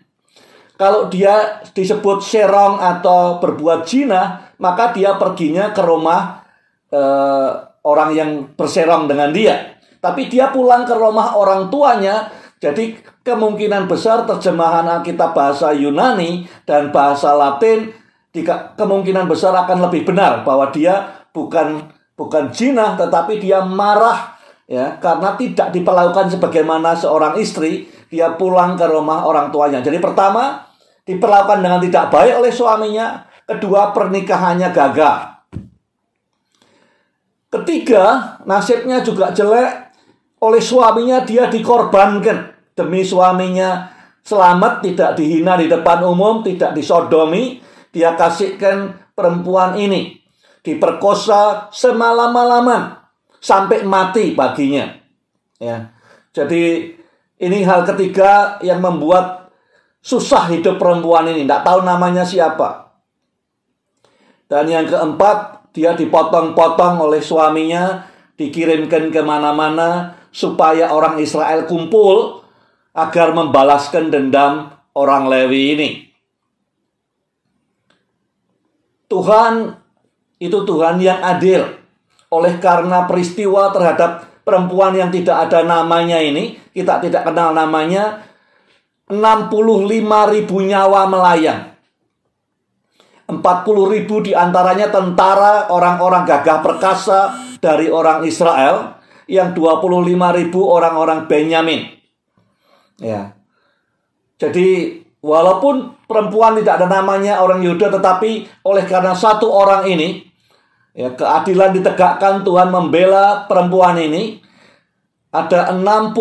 Kalau 0.77 1.09
dia 1.09 1.65
disebut 1.73 2.21
serong 2.21 2.77
atau 2.77 3.41
berbuat 3.41 3.89
zina, 3.89 4.53
maka 4.61 4.93
dia 4.93 5.17
perginya 5.17 5.73
ke 5.73 5.81
rumah 5.81 6.45
eh, 6.93 7.51
orang 7.81 8.11
yang 8.13 8.31
berserong 8.53 9.09
dengan 9.09 9.33
dia. 9.33 9.81
Tapi 10.05 10.29
dia 10.29 10.53
pulang 10.53 10.85
ke 10.85 10.93
rumah 10.93 11.33
orang 11.41 11.73
tuanya, 11.73 12.29
jadi 12.61 12.93
kemungkinan 13.25 13.89
besar 13.91 14.29
terjemahan 14.29 14.87
Alkitab 14.87 15.33
bahasa 15.33 15.73
Yunani 15.73 16.47
dan 16.63 16.95
bahasa 16.95 17.33
Latin 17.35 17.91
kemungkinan 18.77 19.25
besar 19.27 19.57
akan 19.57 19.89
lebih 19.89 20.05
benar 20.05 20.45
bahwa 20.45 20.69
dia 20.69 21.25
bukan 21.33 21.89
bukan 22.17 22.53
zina 22.53 22.97
tetapi 22.97 23.41
dia 23.41 23.65
marah 23.65 24.36
ya 24.67 24.99
karena 24.99 25.39
tidak 25.39 25.71
diperlakukan 25.71 26.35
sebagaimana 26.37 26.99
seorang 26.99 27.39
istri 27.39 27.87
dia 28.11 28.35
pulang 28.35 28.75
ke 28.75 28.87
rumah 28.87 29.27
orang 29.27 29.55
tuanya. 29.55 29.83
Jadi 29.83 30.03
pertama 30.03 30.67
diperlakukan 31.07 31.63
dengan 31.63 31.81
tidak 31.83 32.11
baik 32.11 32.35
oleh 32.43 32.53
suaminya. 32.53 33.27
Kedua 33.47 33.95
pernikahannya 33.95 34.75
gagal 34.75 35.37
ketiga 37.57 38.37
nasibnya 38.45 39.01
juga 39.01 39.33
jelek. 39.33 39.97
Oleh 40.45 40.61
suaminya 40.61 41.25
dia 41.25 41.49
dikorbankan. 41.49 42.53
Demi 42.77 43.01
suaminya 43.01 43.89
selamat, 44.21 44.85
tidak 44.85 45.17
dihina 45.17 45.57
di 45.57 45.65
depan 45.65 46.05
umum, 46.05 46.45
tidak 46.45 46.77
disodomi, 46.77 47.57
dia 47.89 48.13
kasihkan 48.13 48.93
perempuan 49.17 49.81
ini. 49.81 50.21
Diperkosa 50.61 51.73
semalam-malaman 51.73 53.06
sampai 53.47 53.87
mati 53.87 54.35
baginya. 54.35 54.91
Ya. 55.63 55.95
Jadi 56.35 56.91
ini 57.39 57.59
hal 57.63 57.87
ketiga 57.87 58.59
yang 58.67 58.83
membuat 58.83 59.55
susah 60.03 60.51
hidup 60.51 60.83
perempuan 60.83 61.31
ini, 61.31 61.47
tidak 61.47 61.63
tahu 61.63 61.87
namanya 61.87 62.27
siapa. 62.27 62.91
Dan 64.51 64.67
yang 64.67 64.87
keempat, 64.91 65.71
dia 65.71 65.95
dipotong-potong 65.95 67.03
oleh 67.03 67.23
suaminya, 67.23 68.07
dikirimkan 68.35 69.15
ke 69.15 69.23
mana-mana 69.23 70.19
supaya 70.35 70.91
orang 70.95 71.19
Israel 71.23 71.67
kumpul 71.67 72.43
agar 72.95 73.35
membalaskan 73.35 74.11
dendam 74.11 74.71
orang 74.95 75.27
Lewi 75.27 75.63
ini. 75.75 75.91
Tuhan 79.07 79.75
itu 80.39 80.59
Tuhan 80.67 80.99
yang 80.99 81.21
adil. 81.23 81.86
Oleh 82.33 82.59
karena 82.59 83.07
peristiwa 83.07 83.71
terhadap 83.71 84.43
perempuan 84.43 84.95
yang 84.95 85.11
tidak 85.11 85.51
ada 85.51 85.63
namanya 85.63 86.19
ini, 86.19 86.59
kita 86.75 87.03
tidak 87.03 87.27
kenal 87.27 87.55
namanya, 87.55 88.27
65 89.11 90.35
ribu 90.35 90.57
nyawa 90.63 91.07
melayang. 91.07 91.75
40 93.27 93.43
ribu 93.95 94.23
di 94.23 94.33
antaranya 94.35 94.91
tentara, 94.91 95.71
orang-orang 95.71 96.23
gagah 96.23 96.63
perkasa 96.63 97.35
dari 97.59 97.91
orang 97.91 98.23
Israel, 98.23 98.97
yang 99.27 99.51
25 99.55 100.39
ribu 100.39 100.61
orang-orang 100.71 101.27
Benyamin. 101.27 101.91
Ya. 103.03 103.35
Jadi 104.39 105.03
walaupun 105.21 106.07
perempuan 106.07 106.55
tidak 106.63 106.79
ada 106.83 106.87
namanya 106.87 107.43
orang 107.43 107.61
Yuda 107.61 107.91
tetapi 107.91 108.47
oleh 108.63 108.85
karena 108.87 109.13
satu 109.13 109.51
orang 109.51 109.91
ini 109.91 110.23
ya 110.97 111.13
keadilan 111.13 111.77
ditegakkan 111.77 112.41
Tuhan 112.41 112.73
membela 112.73 113.45
perempuan 113.45 114.01
ini 114.01 114.41
ada 115.29 115.69
65 115.77 116.17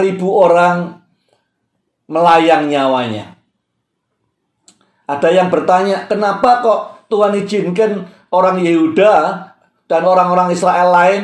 ribu 0.00 0.28
orang 0.32 1.04
melayang 2.08 2.72
nyawanya. 2.72 3.36
Ada 5.04 5.28
yang 5.28 5.48
bertanya, 5.52 6.08
kenapa 6.08 6.64
kok 6.64 6.80
Tuhan 7.12 7.36
izinkan 7.36 8.08
orang 8.32 8.60
Yehuda 8.60 9.14
dan 9.88 10.02
orang-orang 10.04 10.52
Israel 10.52 10.88
lain 10.92 11.22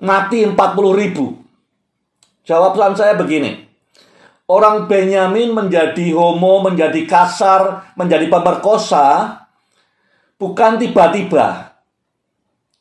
mati 0.00 0.44
40 0.44 0.56
ribu? 0.96 1.36
Jawaban 2.44 2.96
saya 2.96 3.16
begini. 3.16 3.68
Orang 4.50 4.90
Benyamin 4.90 5.54
menjadi 5.54 6.10
homo, 6.16 6.64
menjadi 6.64 7.06
kasar, 7.06 7.94
menjadi 7.94 8.26
pemerkosa 8.26 9.39
bukan 10.40 10.80
tiba-tiba. 10.80 11.76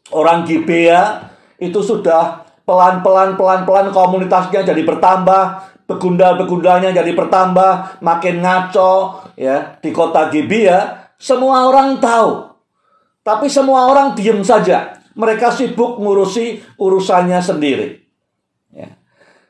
Orang 0.09 0.47
Gibea 0.47 1.29
itu 1.59 1.83
sudah 1.83 2.47
pelan-pelan 2.63 3.35
pelan-pelan 3.35 3.91
komunitasnya 3.91 4.63
jadi 4.63 4.81
bertambah, 4.87 5.43
begundal-begundalnya 5.85 6.95
jadi 6.95 7.11
bertambah, 7.13 8.01
makin 8.01 8.41
ngaco 8.41 9.21
ya 9.35 9.77
di 9.83 9.91
kota 9.91 10.31
Gibea, 10.31 11.11
semua 11.19 11.67
orang 11.67 11.99
tahu. 11.99 12.47
Tapi 13.21 13.51
semua 13.51 13.91
orang 13.91 14.15
diem 14.15 14.41
saja. 14.41 14.97
Mereka 15.13 15.51
sibuk 15.51 15.99
ngurusi 15.99 16.63
urusannya 16.79 17.43
sendiri. 17.43 17.99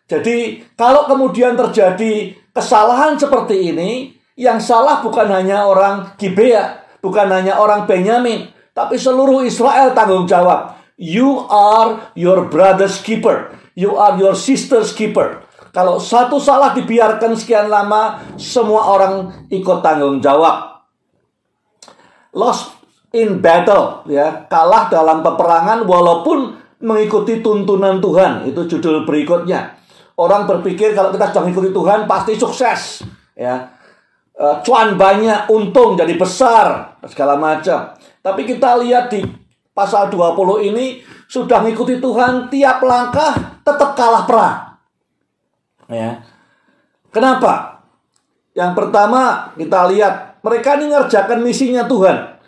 Jadi 0.10 0.66
kalau 0.74 1.06
kemudian 1.06 1.54
terjadi 1.54 2.34
kesalahan 2.50 3.14
seperti 3.14 3.70
ini, 3.70 4.18
yang 4.33 4.57
salah 4.57 5.05
bukan 5.05 5.29
hanya 5.29 5.70
orang 5.70 6.18
Gibea, 6.18 6.81
bukan 7.00 7.27
hanya 7.31 7.59
orang 7.59 7.88
Benyamin, 7.88 8.51
tapi 8.72 8.96
seluruh 8.96 9.44
Israel 9.44 9.92
tanggung 9.92 10.27
jawab. 10.29 10.79
You 11.00 11.48
are 11.48 12.12
your 12.16 12.51
brother's 12.51 13.00
keeper. 13.00 13.55
You 13.75 13.96
are 13.96 14.20
your 14.20 14.35
sister's 14.35 14.92
keeper. 14.92 15.48
Kalau 15.72 16.01
satu 16.01 16.42
salah 16.42 16.75
dibiarkan 16.75 17.40
sekian 17.40 17.72
lama, 17.72 18.20
semua 18.35 18.90
orang 18.92 19.48
ikut 19.48 19.79
tanggung 19.79 20.20
jawab. 20.20 20.83
Lost 22.35 22.75
in 23.16 23.40
battle, 23.40 24.05
ya, 24.12 24.46
kalah 24.51 24.92
dalam 24.92 25.24
peperangan 25.24 25.88
walaupun 25.88 26.59
mengikuti 26.83 27.40
tuntunan 27.40 28.03
Tuhan. 28.03 28.50
Itu 28.50 28.68
judul 28.68 29.07
berikutnya. 29.07 29.79
Orang 30.20 30.51
berpikir 30.51 30.92
kalau 30.92 31.16
kita 31.16 31.31
sedang 31.31 31.48
ikuti 31.48 31.72
Tuhan 31.72 32.03
pasti 32.03 32.35
sukses, 32.35 33.07
ya. 33.40 33.78
E, 34.40 34.46
cuan 34.64 34.96
banyak, 34.96 35.52
untung 35.52 36.00
jadi 36.00 36.16
besar, 36.16 36.96
segala 37.04 37.36
macam. 37.36 37.92
Tapi 38.24 38.48
kita 38.48 38.80
lihat 38.80 39.12
di 39.12 39.20
pasal 39.75 40.08
20 40.08 40.72
ini 40.72 41.04
sudah 41.28 41.60
mengikuti 41.60 42.00
Tuhan 42.00 42.48
tiap 42.48 42.80
langkah 42.80 43.60
tetap 43.68 44.00
kalah 44.00 44.24
perang. 44.24 44.58
Ya. 45.92 46.24
Kenapa? 47.12 47.84
Yang 48.56 48.72
pertama 48.80 49.52
kita 49.60 49.92
lihat 49.92 50.40
mereka 50.40 50.80
ini 50.80 50.96
ngerjakan 50.96 51.40
misinya 51.44 51.84
Tuhan 51.84 52.40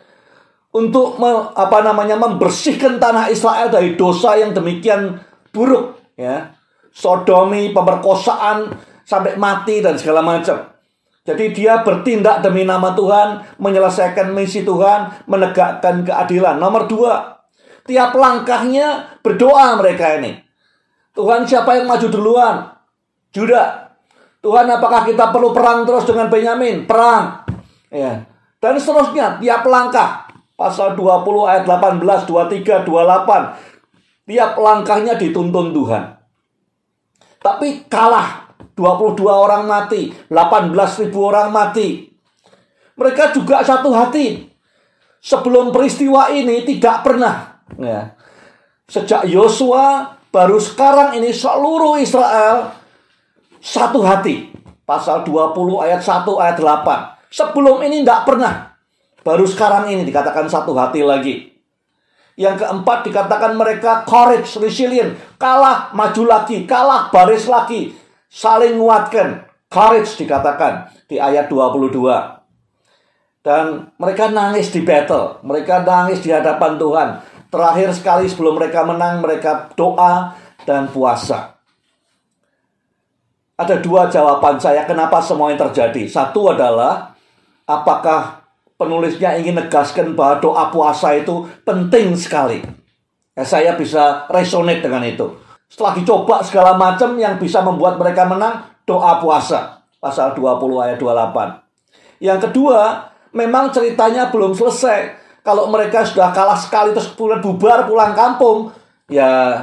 untuk 0.71 1.19
me, 1.19 1.51
apa 1.51 1.83
namanya 1.83 2.15
membersihkan 2.15 2.95
tanah 2.97 3.27
Israel 3.27 3.67
dari 3.67 3.99
dosa 3.99 4.39
yang 4.39 4.55
demikian 4.55 5.19
buruk 5.51 5.99
ya 6.15 6.55
sodomi, 6.91 7.71
pemerkosaan, 7.71 8.75
sampai 9.07 9.39
mati 9.39 9.79
dan 9.79 9.95
segala 9.95 10.19
macam. 10.21 10.67
Jadi 11.21 11.53
dia 11.53 11.85
bertindak 11.85 12.41
demi 12.41 12.65
nama 12.65 12.97
Tuhan, 12.97 13.57
menyelesaikan 13.61 14.33
misi 14.33 14.65
Tuhan, 14.65 15.29
menegakkan 15.29 16.01
keadilan. 16.01 16.57
Nomor 16.57 16.89
dua, 16.89 17.45
tiap 17.85 18.17
langkahnya 18.17 19.21
berdoa 19.21 19.77
mereka 19.77 20.17
ini. 20.17 20.41
Tuhan 21.13 21.45
siapa 21.45 21.77
yang 21.77 21.85
maju 21.85 22.07
duluan? 22.09 22.55
Juda. 23.29 23.93
Tuhan 24.41 24.65
apakah 24.65 25.05
kita 25.05 25.29
perlu 25.29 25.53
perang 25.53 25.85
terus 25.85 26.09
dengan 26.09 26.25
Benyamin? 26.25 26.89
Perang. 26.89 27.45
Ya. 27.93 28.25
Dan 28.57 28.81
seterusnya, 28.81 29.37
tiap 29.37 29.61
langkah. 29.69 30.25
Pasal 30.57 30.97
20 30.97 31.49
ayat 31.49 31.63
18, 31.69 32.25
23, 32.25 32.85
28. 32.85 34.25
Tiap 34.25 34.51
langkahnya 34.57 35.13
dituntun 35.17 35.73
Tuhan. 35.73 36.03
Tapi 37.41 37.85
kalah. 37.89 38.50
22 38.81 39.21
orang 39.29 39.69
mati. 39.69 40.09
18 40.33 40.73
ribu 41.05 41.29
orang 41.29 41.53
mati. 41.53 42.09
Mereka 42.97 43.37
juga 43.37 43.61
satu 43.61 43.93
hati. 43.93 44.49
Sebelum 45.21 45.69
peristiwa 45.69 46.33
ini 46.33 46.65
tidak 46.65 47.05
pernah. 47.05 47.61
Ya. 47.77 48.17
Sejak 48.89 49.29
Yosua 49.29 50.17
baru 50.33 50.57
sekarang 50.57 51.13
ini 51.21 51.29
seluruh 51.29 52.01
Israel 52.01 52.73
satu 53.61 54.01
hati. 54.01 54.49
Pasal 54.81 55.21
20 55.23 55.53
ayat 55.85 56.01
1 56.01 56.25
ayat 56.41 56.57
8. 56.57 57.29
Sebelum 57.29 57.85
ini 57.85 58.01
tidak 58.01 58.25
pernah. 58.25 58.73
Baru 59.21 59.45
sekarang 59.45 59.93
ini 59.93 60.01
dikatakan 60.01 60.49
satu 60.49 60.73
hati 60.73 61.05
lagi. 61.05 61.53
Yang 62.35 62.65
keempat 62.65 63.05
dikatakan 63.05 63.53
mereka 63.53 64.01
courage, 64.01 64.57
resilient. 64.57 65.13
Kalah, 65.37 65.93
maju 65.93 66.25
lagi. 66.25 66.65
Kalah, 66.65 67.13
baris 67.13 67.45
lagi. 67.45 68.00
Saling 68.31 68.79
menguatkan. 68.79 69.51
Courage 69.71 70.19
dikatakan 70.19 70.91
di 71.07 71.19
ayat 71.19 71.47
22. 71.51 71.91
Dan 73.43 73.91
mereka 73.99 74.31
nangis 74.31 74.71
di 74.71 74.83
battle. 74.83 75.43
Mereka 75.43 75.83
nangis 75.83 76.23
di 76.23 76.31
hadapan 76.31 76.79
Tuhan. 76.79 77.09
Terakhir 77.51 77.91
sekali 77.91 78.31
sebelum 78.31 78.55
mereka 78.55 78.87
menang, 78.87 79.19
mereka 79.19 79.71
doa 79.75 80.35
dan 80.63 80.87
puasa. 80.87 81.59
Ada 83.59 83.83
dua 83.83 84.07
jawaban 84.07 84.57
saya 84.59 84.87
kenapa 84.87 85.19
semua 85.19 85.51
yang 85.51 85.59
terjadi. 85.59 86.07
Satu 86.07 86.55
adalah 86.55 87.13
apakah 87.67 88.47
penulisnya 88.79 89.37
ingin 89.37 89.59
negaskan 89.59 90.15
bahwa 90.15 90.39
doa 90.39 90.71
puasa 90.71 91.13
itu 91.13 91.45
penting 91.67 92.15
sekali. 92.15 92.63
Ya, 93.35 93.43
saya 93.43 93.75
bisa 93.77 94.27
resonate 94.31 94.83
dengan 94.83 95.03
itu. 95.05 95.50
Setelah 95.71 95.95
dicoba 95.95 96.43
segala 96.43 96.75
macam 96.75 97.15
yang 97.15 97.39
bisa 97.39 97.63
membuat 97.63 97.95
mereka 97.95 98.27
menang, 98.27 98.67
doa 98.83 99.23
puasa. 99.23 99.79
Pasal 100.03 100.35
20 100.35 100.83
ayat 100.83 100.99
28. 100.99 102.19
Yang 102.19 102.39
kedua, 102.51 103.07
memang 103.31 103.71
ceritanya 103.71 104.27
belum 104.27 104.51
selesai. 104.51 105.15
Kalau 105.41 105.71
mereka 105.71 106.03
sudah 106.03 106.35
kalah 106.35 106.59
sekali 106.59 106.91
terus 106.91 107.15
kemudian 107.15 107.39
bubar 107.39 107.87
pulang 107.87 108.11
kampung, 108.11 108.69
ya 109.07 109.57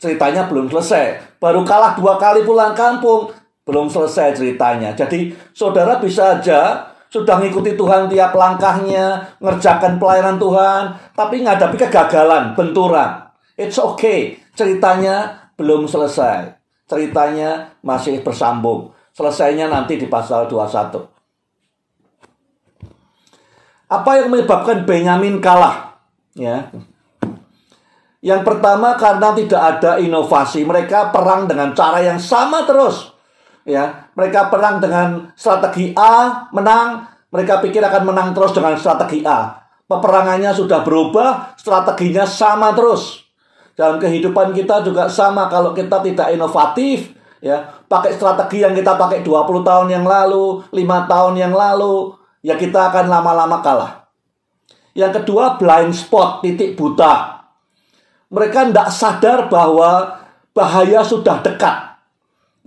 ceritanya 0.00 0.48
belum 0.50 0.72
selesai. 0.72 1.38
Baru 1.38 1.62
kalah 1.62 1.94
dua 1.94 2.18
kali 2.18 2.42
pulang 2.42 2.74
kampung, 2.74 3.30
belum 3.62 3.86
selesai 3.86 4.34
ceritanya. 4.34 4.96
Jadi 4.98 5.30
saudara 5.54 6.02
bisa 6.02 6.40
aja 6.40 6.90
sudah 7.12 7.38
mengikuti 7.38 7.76
Tuhan 7.76 8.08
tiap 8.08 8.32
langkahnya, 8.34 9.36
ngerjakan 9.38 10.00
pelayanan 10.00 10.40
Tuhan, 10.40 10.82
tapi 11.12 11.44
ngadapi 11.44 11.76
kegagalan, 11.76 12.56
benturan. 12.56 13.28
It's 13.54 13.76
okay. 13.76 14.40
Ceritanya 14.56 15.41
belum 15.56 15.88
selesai. 15.88 16.56
Ceritanya 16.88 17.76
masih 17.80 18.20
bersambung. 18.20 18.92
Selesainya 19.12 19.68
nanti 19.68 20.00
di 20.00 20.08
pasal 20.08 20.48
21. 20.48 21.12
Apa 23.92 24.10
yang 24.24 24.32
menyebabkan 24.32 24.88
Benyamin 24.88 25.36
kalah? 25.44 26.00
Ya. 26.32 26.72
Yang 28.24 28.42
pertama 28.46 28.96
karena 28.96 29.36
tidak 29.36 29.60
ada 29.60 30.00
inovasi. 30.00 30.64
Mereka 30.64 31.12
perang 31.12 31.44
dengan 31.44 31.76
cara 31.76 32.00
yang 32.00 32.16
sama 32.16 32.64
terus. 32.64 33.12
Ya, 33.62 34.10
mereka 34.18 34.50
perang 34.50 34.82
dengan 34.82 35.30
strategi 35.38 35.94
A, 35.94 36.48
menang. 36.50 37.04
Mereka 37.30 37.62
pikir 37.62 37.84
akan 37.84 38.02
menang 38.10 38.28
terus 38.32 38.56
dengan 38.56 38.74
strategi 38.80 39.22
A. 39.28 39.62
Peperangannya 39.86 40.56
sudah 40.56 40.80
berubah, 40.80 41.54
strateginya 41.60 42.24
sama 42.24 42.72
terus. 42.72 43.21
Dalam 43.72 43.96
kehidupan 43.96 44.52
kita 44.52 44.84
juga 44.84 45.08
sama 45.08 45.48
kalau 45.48 45.72
kita 45.72 46.04
tidak 46.04 46.28
inovatif, 46.28 47.16
ya, 47.40 47.72
pakai 47.88 48.12
strategi 48.12 48.60
yang 48.60 48.76
kita 48.76 49.00
pakai 49.00 49.24
20 49.24 49.64
tahun 49.64 49.88
yang 49.88 50.04
lalu, 50.04 50.60
5 50.68 51.10
tahun 51.10 51.34
yang 51.40 51.54
lalu, 51.56 52.12
ya 52.44 52.60
kita 52.60 52.92
akan 52.92 53.08
lama-lama 53.08 53.64
kalah. 53.64 53.92
Yang 54.92 55.24
kedua, 55.24 55.56
blind 55.56 55.96
spot, 55.96 56.44
titik 56.44 56.76
buta. 56.76 57.44
Mereka 58.28 58.68
tidak 58.68 58.88
sadar 58.92 59.48
bahwa 59.48 60.20
bahaya 60.52 61.00
sudah 61.00 61.40
dekat. 61.40 61.96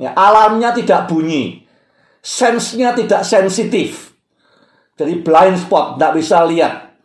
Ya, 0.01 0.11
alamnya 0.17 0.73
tidak 0.73 1.05
bunyi. 1.05 1.69
Sense-nya 2.25 2.97
tidak 2.97 3.21
sensitif. 3.21 4.17
Jadi 4.97 5.21
blind 5.21 5.61
spot, 5.61 5.95
tidak 5.95 6.17
bisa 6.17 6.41
lihat. 6.49 6.97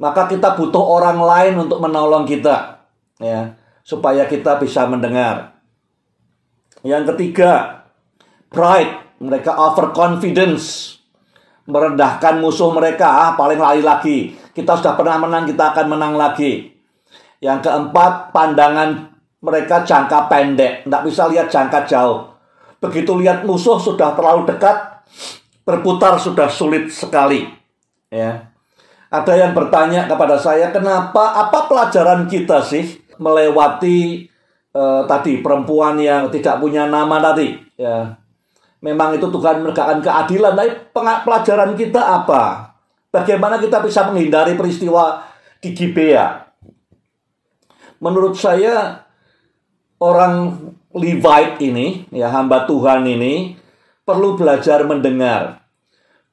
Maka 0.00 0.24
kita 0.24 0.56
butuh 0.56 0.80
orang 0.80 1.20
lain 1.20 1.68
untuk 1.68 1.78
menolong 1.84 2.24
kita 2.24 2.81
ya 3.22 3.62
supaya 3.82 4.26
kita 4.26 4.58
bisa 4.62 4.86
mendengar. 4.86 5.58
Yang 6.82 7.14
ketiga, 7.14 7.84
pride, 8.50 9.18
mereka 9.22 9.54
overconfidence, 9.54 10.98
merendahkan 11.66 12.42
musuh 12.42 12.74
mereka, 12.74 13.06
ah 13.06 13.30
paling 13.38 13.58
lari 13.58 13.82
lagi. 13.82 14.34
Kita 14.50 14.78
sudah 14.78 14.98
pernah 14.98 15.18
menang, 15.22 15.46
kita 15.46 15.74
akan 15.74 15.86
menang 15.86 16.14
lagi. 16.18 16.74
Yang 17.42 17.70
keempat, 17.70 18.34
pandangan 18.34 19.14
mereka 19.42 19.82
jangka 19.82 20.30
pendek, 20.30 20.86
tidak 20.86 21.02
bisa 21.06 21.22
lihat 21.30 21.46
jangka 21.50 21.86
jauh. 21.86 22.30
Begitu 22.82 23.14
lihat 23.18 23.46
musuh 23.46 23.78
sudah 23.78 24.14
terlalu 24.14 24.46
dekat, 24.46 25.06
berputar 25.62 26.18
sudah 26.18 26.50
sulit 26.50 26.90
sekali. 26.90 27.46
Ya. 28.10 28.50
Ada 29.12 29.38
yang 29.38 29.52
bertanya 29.54 30.08
kepada 30.10 30.40
saya, 30.40 30.72
kenapa, 30.74 31.36
apa 31.36 31.68
pelajaran 31.70 32.26
kita 32.26 32.64
sih 32.64 33.01
melewati 33.18 34.28
uh, 34.72 35.04
tadi 35.04 35.44
perempuan 35.44 36.00
yang 36.00 36.32
tidak 36.32 36.60
punya 36.60 36.88
nama 36.88 37.20
tadi 37.20 37.56
ya. 37.76 38.16
Memang 38.82 39.14
itu 39.14 39.30
Tuhan 39.30 39.62
menegakkan 39.62 40.02
keadilan 40.02 40.58
tapi 40.58 40.70
pelajaran 40.96 41.78
kita 41.78 42.02
apa? 42.02 42.74
Bagaimana 43.14 43.62
kita 43.62 43.78
bisa 43.78 44.10
menghindari 44.10 44.58
peristiwa 44.58 45.22
di 45.62 45.70
Gibea? 45.70 46.50
Menurut 48.02 48.34
saya 48.34 49.06
orang 50.02 50.58
Levite 50.92 51.56
ini 51.62 52.04
ya 52.12 52.28
hamba 52.28 52.66
Tuhan 52.68 53.06
ini 53.06 53.56
perlu 54.04 54.34
belajar 54.34 54.84
mendengar. 54.84 55.62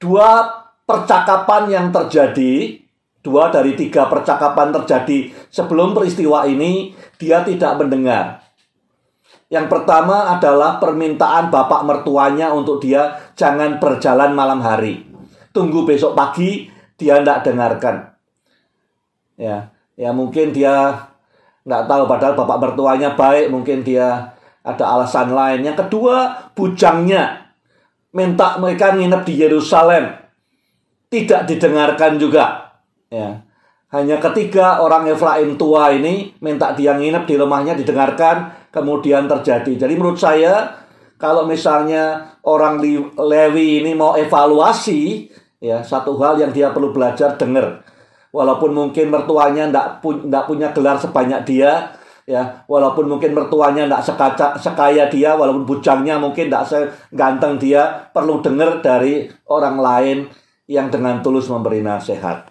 Dua 0.02 0.50
percakapan 0.84 1.70
yang 1.70 1.88
terjadi 1.94 2.82
Dua 3.20 3.52
dari 3.52 3.76
tiga 3.76 4.08
percakapan 4.08 4.72
terjadi 4.72 5.36
sebelum 5.52 5.92
peristiwa 5.92 6.48
ini, 6.48 6.96
dia 7.20 7.44
tidak 7.44 7.76
mendengar. 7.76 8.40
Yang 9.50 9.66
pertama 9.68 10.30
adalah 10.30 10.78
permintaan 10.78 11.50
bapak 11.50 11.82
mertuanya 11.84 12.54
untuk 12.54 12.80
dia 12.80 13.18
jangan 13.34 13.82
berjalan 13.82 14.32
malam 14.38 14.62
hari. 14.62 15.10
Tunggu 15.50 15.84
besok 15.90 16.14
pagi, 16.14 16.70
dia 16.96 17.18
tidak 17.20 17.44
dengarkan. 17.44 18.14
Ya, 19.36 19.74
ya 19.98 20.14
mungkin 20.14 20.54
dia 20.54 21.10
nggak 21.66 21.84
tahu 21.90 22.04
padahal 22.06 22.38
bapak 22.38 22.58
mertuanya 22.62 23.18
baik, 23.18 23.50
mungkin 23.50 23.82
dia 23.82 24.38
ada 24.62 24.86
alasan 24.86 25.34
lain. 25.34 25.66
Yang 25.66 25.88
kedua, 25.88 26.50
bujangnya 26.54 27.50
minta 28.14 28.62
mereka 28.62 28.94
nginep 28.94 29.22
di 29.26 29.34
Yerusalem. 29.34 30.14
Tidak 31.10 31.50
didengarkan 31.50 32.22
juga. 32.22 32.69
Ya. 33.10 33.42
Hanya 33.90 34.22
ketiga 34.22 34.86
orang 34.86 35.10
Efraim 35.10 35.58
tua 35.58 35.90
ini 35.90 36.38
minta 36.46 36.78
dia 36.78 36.94
nginep 36.94 37.26
di 37.26 37.36
rumahnya 37.42 37.74
didengarkan, 37.74 38.70
kemudian 38.70 39.26
terjadi. 39.26 39.82
Jadi 39.86 39.94
menurut 39.98 40.22
saya 40.22 40.78
kalau 41.18 41.50
misalnya 41.50 42.38
orang 42.46 42.78
Lewi 43.18 43.82
ini 43.82 43.98
mau 43.98 44.14
evaluasi, 44.14 45.26
ya 45.58 45.82
satu 45.82 46.22
hal 46.22 46.38
yang 46.38 46.54
dia 46.54 46.70
perlu 46.70 46.94
belajar 46.94 47.34
dengar. 47.34 47.82
Walaupun 48.30 48.78
mungkin 48.78 49.10
mertuanya 49.10 49.66
tidak 49.66 50.06
pu 50.06 50.22
punya 50.22 50.70
gelar 50.70 51.02
sebanyak 51.02 51.42
dia, 51.50 51.98
ya 52.30 52.62
walaupun 52.70 53.10
mungkin 53.10 53.34
mertuanya 53.34 53.90
tidak 53.90 54.06
sekaca, 54.06 54.48
sekaya 54.62 55.10
dia, 55.10 55.34
walaupun 55.34 55.66
bujangnya 55.66 56.22
mungkin 56.22 56.46
tidak 56.46 56.70
seganteng 56.70 57.58
dia, 57.58 58.14
perlu 58.14 58.38
dengar 58.46 58.86
dari 58.86 59.26
orang 59.50 59.82
lain 59.82 60.18
yang 60.70 60.94
dengan 60.94 61.26
tulus 61.26 61.50
memberi 61.50 61.82
nasihat 61.82 62.49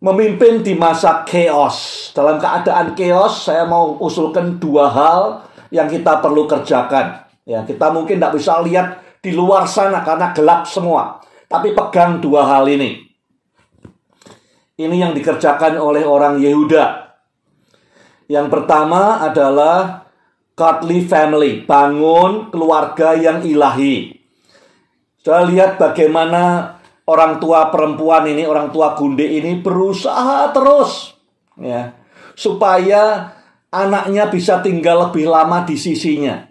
memimpin 0.00 0.64
di 0.64 0.72
masa 0.74 1.22
chaos. 1.28 2.10
Dalam 2.16 2.40
keadaan 2.40 2.96
chaos, 2.96 3.46
saya 3.46 3.68
mau 3.68 4.00
usulkan 4.00 4.56
dua 4.56 4.88
hal 4.88 5.44
yang 5.68 5.86
kita 5.86 6.18
perlu 6.18 6.48
kerjakan. 6.48 7.28
Ya, 7.44 7.62
kita 7.62 7.92
mungkin 7.92 8.18
tidak 8.18 8.36
bisa 8.36 8.58
lihat 8.64 9.20
di 9.20 9.36
luar 9.36 9.68
sana 9.68 10.00
karena 10.00 10.32
gelap 10.32 10.64
semua. 10.64 11.20
Tapi 11.46 11.76
pegang 11.76 12.18
dua 12.18 12.48
hal 12.48 12.64
ini. 12.66 13.04
Ini 14.80 14.96
yang 14.96 15.12
dikerjakan 15.12 15.76
oleh 15.76 16.08
orang 16.08 16.40
Yehuda. 16.40 17.12
Yang 18.32 18.46
pertama 18.48 19.20
adalah 19.20 20.08
godly 20.56 21.04
family, 21.04 21.68
bangun 21.68 22.48
keluarga 22.48 23.12
yang 23.12 23.44
ilahi. 23.44 24.14
Sudah 25.20 25.44
lihat 25.44 25.76
bagaimana 25.76 26.79
orang 27.10 27.42
tua 27.42 27.66
perempuan 27.74 28.30
ini, 28.30 28.46
orang 28.46 28.70
tua 28.70 28.94
gunde 28.94 29.26
ini 29.26 29.58
berusaha 29.58 30.54
terus 30.54 31.18
ya 31.58 31.90
supaya 32.38 33.34
anaknya 33.74 34.30
bisa 34.30 34.62
tinggal 34.62 35.10
lebih 35.10 35.26
lama 35.26 35.66
di 35.66 35.74
sisinya. 35.74 36.46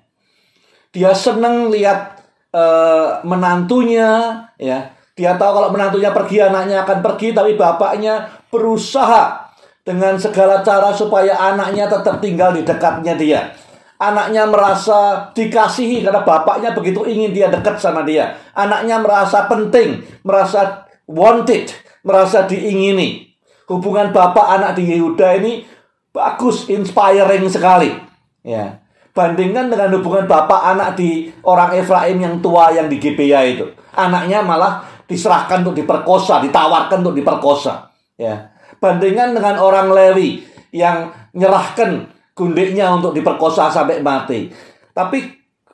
Dia 0.92 1.16
seneng 1.16 1.72
lihat 1.72 2.20
uh, 2.52 3.24
menantunya 3.24 4.44
ya. 4.60 4.92
Dia 5.16 5.36
tahu 5.36 5.52
kalau 5.52 5.70
menantunya 5.76 6.16
pergi 6.16 6.48
anaknya 6.48 6.88
akan 6.88 7.04
pergi 7.04 7.36
tapi 7.36 7.60
bapaknya 7.60 8.32
berusaha 8.48 9.52
dengan 9.84 10.16
segala 10.16 10.64
cara 10.64 10.96
supaya 10.96 11.36
anaknya 11.36 11.92
tetap 11.92 12.24
tinggal 12.24 12.56
di 12.56 12.64
dekatnya 12.64 13.20
dia 13.20 13.52
Anaknya 14.00 14.48
merasa 14.48 15.28
dikasihi 15.36 16.08
karena 16.08 16.24
bapaknya 16.24 16.72
begitu 16.72 17.04
ingin 17.04 17.36
dia 17.36 17.52
dekat 17.52 17.84
sama 17.84 18.08
dia. 18.08 18.40
Anaknya 18.56 18.96
merasa 19.04 19.44
penting, 19.52 20.00
merasa 20.24 20.88
wanted, 21.04 21.68
merasa 22.08 22.48
diingini. 22.48 23.28
Hubungan 23.68 24.16
bapak 24.16 24.56
anak 24.56 24.80
di 24.80 24.96
Yehuda 24.96 25.44
ini 25.44 25.68
bagus, 26.16 26.72
inspiring 26.72 27.52
sekali. 27.52 27.92
Ya. 28.40 28.80
Bandingkan 29.12 29.68
dengan 29.68 29.92
hubungan 30.00 30.32
bapak 30.32 30.62
anak 30.80 30.96
di 30.96 31.28
orang 31.44 31.76
Efraim 31.76 32.24
yang 32.24 32.40
tua 32.40 32.72
yang 32.72 32.88
di 32.88 33.04
Gibea 33.04 33.44
itu. 33.52 33.68
Anaknya 34.00 34.40
malah 34.40 34.80
diserahkan 35.12 35.60
untuk 35.68 35.76
diperkosa, 35.76 36.40
ditawarkan 36.40 37.04
untuk 37.04 37.20
diperkosa. 37.20 37.92
Ya. 38.16 38.56
Bandingkan 38.80 39.36
dengan 39.36 39.60
orang 39.60 39.92
Lewi 39.92 40.40
yang 40.72 41.12
nyerahkan 41.36 42.19
gundiknya 42.40 42.96
untuk 42.96 43.12
diperkosa 43.12 43.68
sampai 43.68 44.00
mati. 44.00 44.48
Tapi 44.96 45.20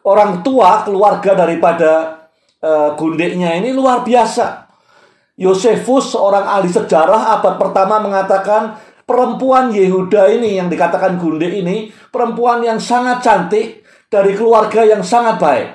orang 0.10 0.42
tua 0.42 0.82
keluarga 0.82 1.38
daripada 1.38 1.92
uh, 2.66 2.98
gundiknya 2.98 3.54
ini 3.54 3.70
luar 3.70 4.02
biasa. 4.02 4.66
Yosefus 5.38 6.16
seorang 6.16 6.48
ahli 6.48 6.72
sejarah 6.72 7.38
abad 7.38 7.60
pertama 7.60 8.02
mengatakan 8.02 8.80
perempuan 9.06 9.70
Yehuda 9.70 10.32
ini 10.32 10.58
yang 10.58 10.72
dikatakan 10.72 11.20
gundik 11.20 11.52
ini 11.52 11.92
perempuan 12.10 12.64
yang 12.64 12.80
sangat 12.82 13.22
cantik 13.22 13.86
dari 14.10 14.34
keluarga 14.34 14.82
yang 14.88 15.04
sangat 15.04 15.36
baik. 15.38 15.70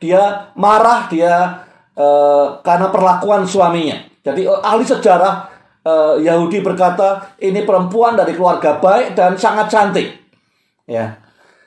Dia 0.00 0.52
marah 0.56 1.06
dia 1.12 1.64
uh, 1.94 2.64
karena 2.64 2.88
perlakuan 2.88 3.44
suaminya. 3.44 4.08
Jadi 4.24 4.48
ahli 4.48 4.82
sejarah 4.82 5.55
uh, 5.86 6.18
Yahudi 6.18 6.60
berkata 6.66 7.38
ini 7.38 7.62
perempuan 7.62 8.18
dari 8.18 8.34
keluarga 8.34 8.82
baik 8.82 9.14
dan 9.14 9.38
sangat 9.38 9.70
cantik. 9.70 10.10
Ya. 10.90 11.22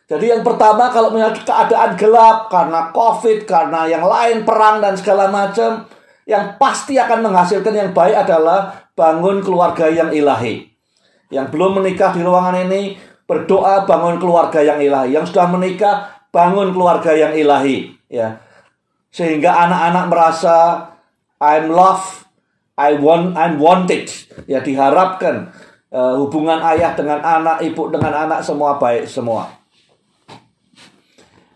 Jadi 0.10 0.34
yang 0.34 0.42
pertama 0.42 0.90
kalau 0.90 1.14
melihat 1.14 1.38
keadaan 1.46 1.94
gelap 1.94 2.50
karena 2.50 2.90
Covid, 2.90 3.46
karena 3.46 3.86
yang 3.86 4.04
lain 4.04 4.42
perang 4.42 4.82
dan 4.82 4.98
segala 4.98 5.30
macam, 5.30 5.86
yang 6.26 6.58
pasti 6.58 6.98
akan 6.98 7.30
menghasilkan 7.30 7.74
yang 7.74 7.92
baik 7.94 8.26
adalah 8.26 8.90
bangun 8.98 9.46
keluarga 9.46 9.86
yang 9.86 10.10
ilahi. 10.10 10.66
Yang 11.30 11.54
belum 11.54 11.78
menikah 11.78 12.10
di 12.18 12.26
ruangan 12.26 12.58
ini, 12.66 12.98
berdoa 13.30 13.86
bangun 13.86 14.18
keluarga 14.18 14.66
yang 14.66 14.82
ilahi. 14.82 15.14
Yang 15.14 15.30
sudah 15.30 15.46
menikah 15.46 16.26
bangun 16.34 16.74
keluarga 16.74 17.14
yang 17.14 17.38
ilahi, 17.38 17.94
ya. 18.10 18.42
Sehingga 19.14 19.62
anak-anak 19.70 20.06
merasa 20.10 20.58
I'm 21.38 21.70
loved, 21.70 22.29
I 22.80 22.96
want, 22.96 23.36
I'm 23.36 23.60
wanted. 23.60 24.08
Ya 24.48 24.64
diharapkan 24.64 25.52
uh, 25.92 26.16
hubungan 26.16 26.64
ayah 26.72 26.96
dengan 26.96 27.20
anak, 27.20 27.60
ibu 27.60 27.92
dengan 27.92 28.16
anak 28.16 28.40
semua 28.40 28.80
baik 28.80 29.04
semua. 29.04 29.52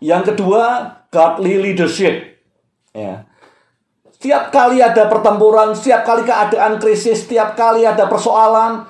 Yang 0.04 0.36
kedua, 0.36 0.92
godly 1.08 1.56
leadership. 1.56 2.44
Ya. 2.92 3.24
Setiap 4.12 4.52
kali 4.52 4.84
ada 4.84 5.08
pertempuran, 5.08 5.72
setiap 5.72 6.04
kali 6.04 6.28
keadaan 6.28 6.76
krisis, 6.76 7.24
setiap 7.24 7.56
kali 7.56 7.88
ada 7.88 8.04
persoalan, 8.04 8.84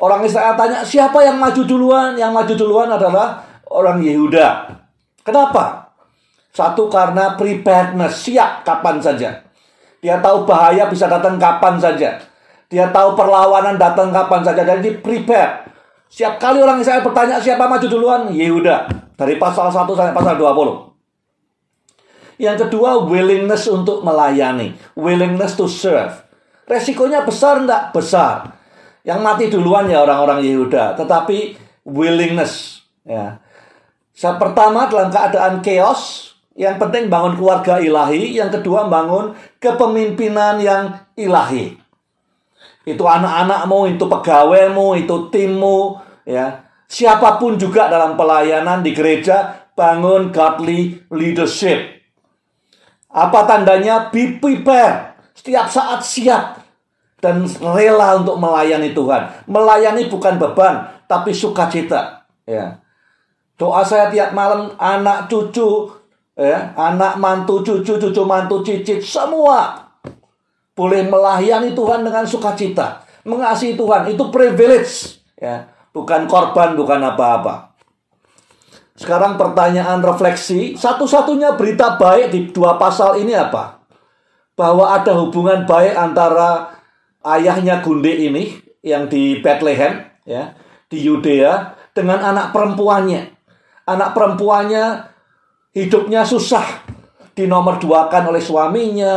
orang 0.00 0.20
Israel 0.24 0.56
tanya, 0.56 0.80
siapa 0.84 1.20
yang 1.24 1.36
maju 1.36 1.62
duluan? 1.64 2.16
Yang 2.16 2.32
maju 2.32 2.52
duluan 2.56 2.88
adalah 2.92 3.44
orang 3.68 4.00
Yehuda. 4.00 4.68
Kenapa? 5.24 5.92
Satu 6.52 6.88
karena 6.88 7.36
preparedness, 7.36 8.24
siap 8.24 8.64
kapan 8.64 9.00
saja. 9.00 9.45
Dia 10.06 10.22
tahu 10.22 10.46
bahaya 10.46 10.86
bisa 10.86 11.10
datang 11.10 11.34
kapan 11.34 11.82
saja. 11.82 12.22
Dia 12.70 12.94
tahu 12.94 13.18
perlawanan 13.18 13.74
datang 13.74 14.14
kapan 14.14 14.46
saja. 14.46 14.62
Jadi 14.62 15.02
prepare. 15.02 15.66
Setiap 16.06 16.38
kali 16.38 16.62
orang 16.62 16.78
Israel 16.78 17.02
bertanya 17.02 17.42
siapa 17.42 17.66
maju 17.66 17.86
duluan, 17.90 18.30
Yehuda. 18.30 18.86
Dari 19.18 19.34
pasal 19.34 19.74
1 19.74 19.82
sampai 19.82 20.14
pasal 20.14 20.38
20. 20.38 22.38
Yang 22.38 22.70
kedua, 22.70 23.02
willingness 23.02 23.66
untuk 23.66 24.06
melayani. 24.06 24.78
Willingness 24.94 25.58
to 25.58 25.66
serve. 25.66 26.14
Resikonya 26.70 27.26
besar 27.26 27.66
enggak? 27.66 27.90
Besar. 27.90 28.54
Yang 29.02 29.20
mati 29.26 29.44
duluan 29.50 29.90
ya 29.90 30.06
orang-orang 30.06 30.46
Yehuda. 30.46 30.94
Tetapi 30.94 31.58
willingness. 31.82 32.86
Ya. 33.02 33.42
Yang 34.14 34.36
pertama 34.38 34.86
dalam 34.86 35.10
keadaan 35.10 35.66
chaos. 35.66 36.26
Yang 36.56 36.80
penting 36.80 37.12
bangun 37.12 37.36
keluarga 37.36 37.82
ilahi. 37.82 38.36
Yang 38.36 38.60
kedua 38.60 38.86
bangun 38.86 39.34
kepemimpinan 39.66 40.62
yang 40.62 40.94
ilahi. 41.18 41.74
Itu 42.86 43.02
anak-anakmu, 43.02 43.98
itu 43.98 44.04
pegawaimu, 44.06 44.94
itu 45.02 45.16
timmu. 45.34 45.98
Ya 46.22 46.66
siapa 46.86 47.38
pun 47.42 47.58
juga 47.58 47.90
dalam 47.90 48.14
pelayanan 48.14 48.80
di 48.82 48.94
gereja, 48.94 49.68
bangun 49.74 50.30
godly 50.30 51.02
leadership. 51.10 51.98
Apa 53.10 53.46
tandanya? 53.48 54.08
Be 54.14 54.38
prepared. 54.38 55.18
Setiap 55.34 55.66
saat 55.68 56.00
siap. 56.06 56.62
Dan 57.16 57.48
rela 57.48 58.20
untuk 58.22 58.36
melayani 58.38 58.92
Tuhan. 58.92 59.48
Melayani 59.48 60.06
bukan 60.06 60.36
beban, 60.36 60.84
tapi 61.08 61.32
sukacita. 61.32 62.28
Ya. 62.44 62.78
Doa 63.56 63.80
saya 63.82 64.12
tiap 64.12 64.36
malam, 64.36 64.76
anak 64.76 65.32
cucu, 65.32 65.88
ya, 66.36 66.76
anak 66.76 67.16
mantu 67.18 67.64
cucu, 67.64 67.96
cucu 67.98 68.22
mantu 68.22 68.60
cicit, 68.62 69.00
semua 69.00 69.88
boleh 70.76 71.08
melayani 71.08 71.72
Tuhan 71.72 72.04
dengan 72.04 72.28
sukacita. 72.28 73.02
Mengasihi 73.26 73.74
Tuhan, 73.74 74.12
itu 74.12 74.22
privilege. 74.30 75.18
Ya 75.34 75.74
bukan 75.96 76.28
korban, 76.28 76.76
bukan 76.76 77.00
apa-apa. 77.00 77.72
Sekarang 78.92 79.40
pertanyaan 79.40 80.04
refleksi, 80.04 80.76
satu-satunya 80.76 81.56
berita 81.56 81.96
baik 81.96 82.28
di 82.28 82.40
dua 82.52 82.76
pasal 82.76 83.16
ini 83.16 83.32
apa? 83.32 83.80
Bahwa 84.52 84.92
ada 84.92 85.16
hubungan 85.16 85.64
baik 85.64 85.96
antara 85.96 86.76
ayahnya 87.24 87.80
Gunde 87.80 88.12
ini 88.12 88.60
yang 88.84 89.08
di 89.08 89.40
Bethlehem 89.40 90.04
ya, 90.28 90.52
di 90.92 91.00
Yudea 91.00 91.76
dengan 91.96 92.20
anak 92.20 92.52
perempuannya. 92.52 93.32
Anak 93.88 94.12
perempuannya 94.16 94.84
hidupnya 95.76 96.24
susah, 96.24 96.64
dinomor 97.36 97.76
duakan 97.76 98.32
oleh 98.32 98.40
suaminya, 98.40 99.16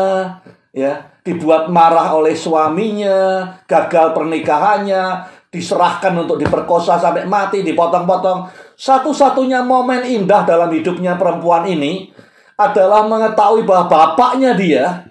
ya, 0.75 1.15
dibuat 1.23 1.71
marah 1.71 2.11
oleh 2.19 2.35
suaminya, 2.35 3.47
gagal 3.63 4.11
pernikahannya, 4.11 5.03
diserahkan 5.47 6.11
untuk 6.19 6.35
diperkosa 6.35 6.99
sampai 6.99 7.23
mati, 7.23 7.63
dipotong-potong. 7.63 8.51
Satu-satunya 8.75 9.63
momen 9.63 10.03
indah 10.03 10.43
dalam 10.43 10.67
hidupnya 10.75 11.15
perempuan 11.15 11.63
ini 11.63 12.11
adalah 12.59 13.07
mengetahui 13.07 13.63
bahwa 13.63 13.87
bapaknya 13.87 14.51
dia 14.51 15.07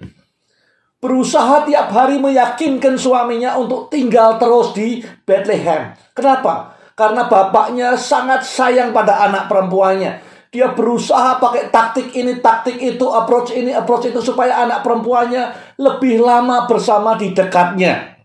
berusaha 1.00 1.64
tiap 1.64 1.88
hari 1.94 2.20
meyakinkan 2.20 3.00
suaminya 3.00 3.56
untuk 3.56 3.88
tinggal 3.88 4.36
terus 4.36 4.76
di 4.76 5.00
Bethlehem. 5.24 5.96
Kenapa? 6.12 6.76
Karena 6.92 7.30
bapaknya 7.30 7.94
sangat 7.94 8.42
sayang 8.42 8.90
pada 8.90 9.22
anak 9.30 9.46
perempuannya. 9.46 10.27
Dia 10.48 10.72
berusaha 10.72 11.36
pakai 11.36 11.68
taktik 11.68 12.12
ini, 12.16 12.40
taktik 12.40 12.80
itu, 12.80 13.04
approach 13.04 13.52
ini, 13.52 13.74
approach 13.76 14.08
itu 14.08 14.20
supaya 14.24 14.64
anak 14.64 14.80
perempuannya 14.80 15.76
lebih 15.76 16.24
lama 16.24 16.64
bersama 16.64 17.20
di 17.20 17.36
dekatnya 17.36 18.18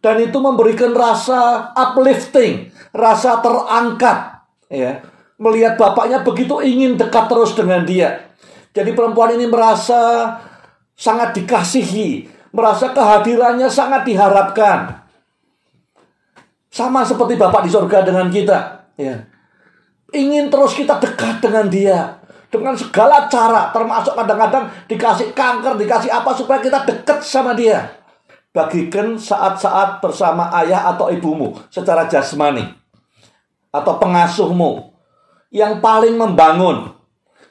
dan 0.00 0.16
itu 0.20 0.40
memberikan 0.40 0.96
rasa 0.96 1.70
uplifting, 1.76 2.72
rasa 2.90 3.38
terangkat, 3.44 4.40
ya. 4.72 5.04
Melihat 5.40 5.80
bapaknya 5.80 6.20
begitu 6.20 6.60
ingin 6.60 7.00
dekat 7.00 7.28
terus 7.28 7.56
dengan 7.56 7.84
dia. 7.84 8.28
Jadi 8.76 8.92
perempuan 8.92 9.32
ini 9.32 9.48
merasa 9.48 10.36
sangat 10.92 11.32
dikasihi, 11.32 12.28
merasa 12.52 12.92
kehadirannya 12.92 13.68
sangat 13.72 14.04
diharapkan. 14.04 15.00
Sama 16.68 17.02
seperti 17.08 17.40
Bapak 17.40 17.64
di 17.64 17.70
surga 17.72 18.04
dengan 18.04 18.28
kita, 18.28 18.88
ya. 19.00 19.16
Ingin 20.10 20.50
terus 20.50 20.74
kita 20.74 20.98
dekat 20.98 21.38
dengan 21.42 21.66
dia. 21.70 22.18
Dengan 22.50 22.74
segala 22.74 23.30
cara, 23.30 23.70
termasuk 23.70 24.18
kadang-kadang 24.18 24.66
dikasih 24.90 25.30
kanker, 25.30 25.78
dikasih 25.78 26.10
apa 26.10 26.34
supaya 26.34 26.58
kita 26.58 26.82
dekat 26.82 27.22
sama 27.22 27.54
dia. 27.54 27.94
Bagikan 28.50 29.14
saat-saat 29.14 30.02
bersama 30.02 30.50
ayah 30.58 30.90
atau 30.90 31.06
ibumu 31.14 31.54
secara 31.70 32.10
jasmani 32.10 32.66
atau 33.70 34.02
pengasuhmu 34.02 34.90
yang 35.54 35.78
paling 35.78 36.18
membangun 36.18 36.90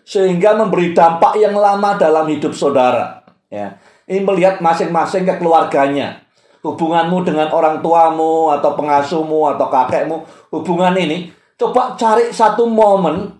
sehingga 0.03 0.59
memberi 0.59 0.91
dampak 0.91 1.39
yang 1.39 1.55
lama 1.55 1.95
dalam 1.95 2.27
hidup 2.27 2.51
saudara. 2.51 3.23
Ya 3.47 3.79
ini 4.09 4.25
melihat 4.25 4.57
masing-masing 4.57 5.23
ke 5.29 5.37
keluarganya. 5.37 6.25
Hubunganmu 6.59 7.23
dengan 7.23 7.47
orang 7.55 7.79
tuamu 7.79 8.51
atau 8.51 8.75
pengasuhmu 8.75 9.55
atau 9.55 9.71
kakekmu 9.71 10.17
hubungan 10.51 10.91
ini 10.97 11.31
coba 11.59 11.99
cari 11.99 12.31
satu 12.31 12.63
momen 12.65 13.35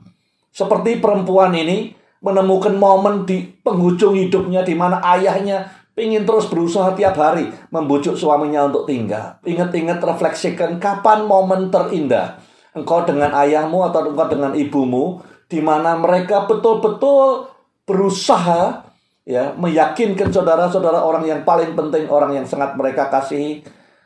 seperti 0.51 0.99
perempuan 0.99 1.55
ini 1.55 1.95
menemukan 2.19 2.75
momen 2.75 3.23
di 3.23 3.47
penghujung 3.63 4.19
hidupnya 4.19 4.67
di 4.67 4.75
mana 4.75 4.99
ayahnya 5.15 5.71
ingin 5.95 6.23
terus 6.27 6.47
berusaha 6.47 6.95
tiap 6.95 7.15
hari 7.15 7.51
membujuk 7.71 8.15
suaminya 8.15 8.67
untuk 8.67 8.87
tinggal. 8.87 9.39
Ingat-ingat 9.43 9.99
refleksikan 9.99 10.79
kapan 10.79 11.27
momen 11.27 11.71
terindah. 11.71 12.39
Engkau 12.71 13.03
dengan 13.03 13.35
ayahmu 13.35 13.83
atau 13.87 14.07
engkau 14.07 14.27
dengan 14.31 14.55
ibumu 14.55 15.19
di 15.49 15.59
mana 15.59 15.99
mereka 15.99 16.47
betul-betul 16.47 17.51
berusaha 17.83 18.85
ya 19.25 19.51
meyakinkan 19.57 20.29
saudara-saudara 20.29 21.01
orang 21.01 21.25
yang 21.25 21.41
paling 21.43 21.73
penting, 21.73 22.07
orang 22.07 22.37
yang 22.37 22.45
sangat 22.45 22.77
mereka 22.77 23.09
kasihi 23.09 23.65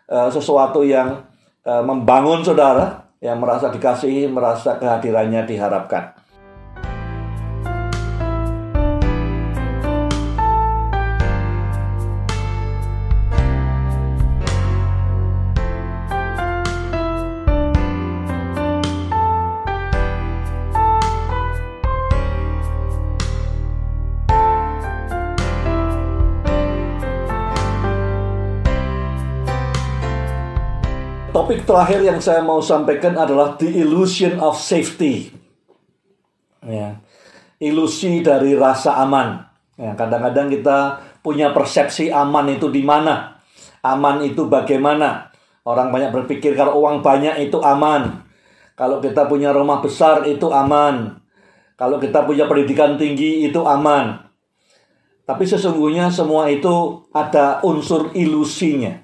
uh, 0.09 0.31
sesuatu 0.31 0.81
yang 0.81 1.21
uh, 1.67 1.83
membangun 1.83 2.41
saudara 2.41 3.02
yang 3.23 3.39
merasa 3.39 3.71
dikasihi, 3.71 4.27
merasa 4.27 4.75
kehadirannya 4.75 5.47
diharapkan. 5.47 6.12
Terakhir 31.63 31.99
yang 32.03 32.19
saya 32.19 32.43
mau 32.43 32.59
sampaikan 32.59 33.15
adalah 33.15 33.55
the 33.59 33.67
illusion 33.67 34.39
of 34.39 34.59
safety. 34.59 35.31
Ya. 36.63 36.99
Ilusi 37.59 38.23
dari 38.23 38.55
rasa 38.55 38.99
aman. 39.03 39.43
Ya, 39.79 39.95
kadang-kadang 39.95 40.51
kita 40.51 41.01
punya 41.23 41.55
persepsi 41.55 42.11
aman 42.11 42.51
itu 42.51 42.67
di 42.69 42.83
mana? 42.83 43.39
Aman 43.83 44.21
itu 44.23 44.47
bagaimana? 44.47 45.31
Orang 45.63 45.95
banyak 45.95 46.11
berpikir 46.11 46.55
kalau 46.59 46.83
uang 46.83 46.99
banyak 46.99 47.39
itu 47.47 47.59
aman. 47.63 48.23
Kalau 48.75 48.99
kita 48.99 49.27
punya 49.31 49.55
rumah 49.55 49.79
besar 49.79 50.27
itu 50.27 50.51
aman. 50.51 51.19
Kalau 51.79 51.99
kita 51.99 52.27
punya 52.27 52.47
pendidikan 52.47 52.99
tinggi 52.99 53.47
itu 53.47 53.63
aman. 53.63 54.23
Tapi 55.23 55.43
sesungguhnya 55.47 56.11
semua 56.11 56.51
itu 56.51 57.07
ada 57.15 57.63
unsur 57.63 58.11
ilusinya. 58.11 59.02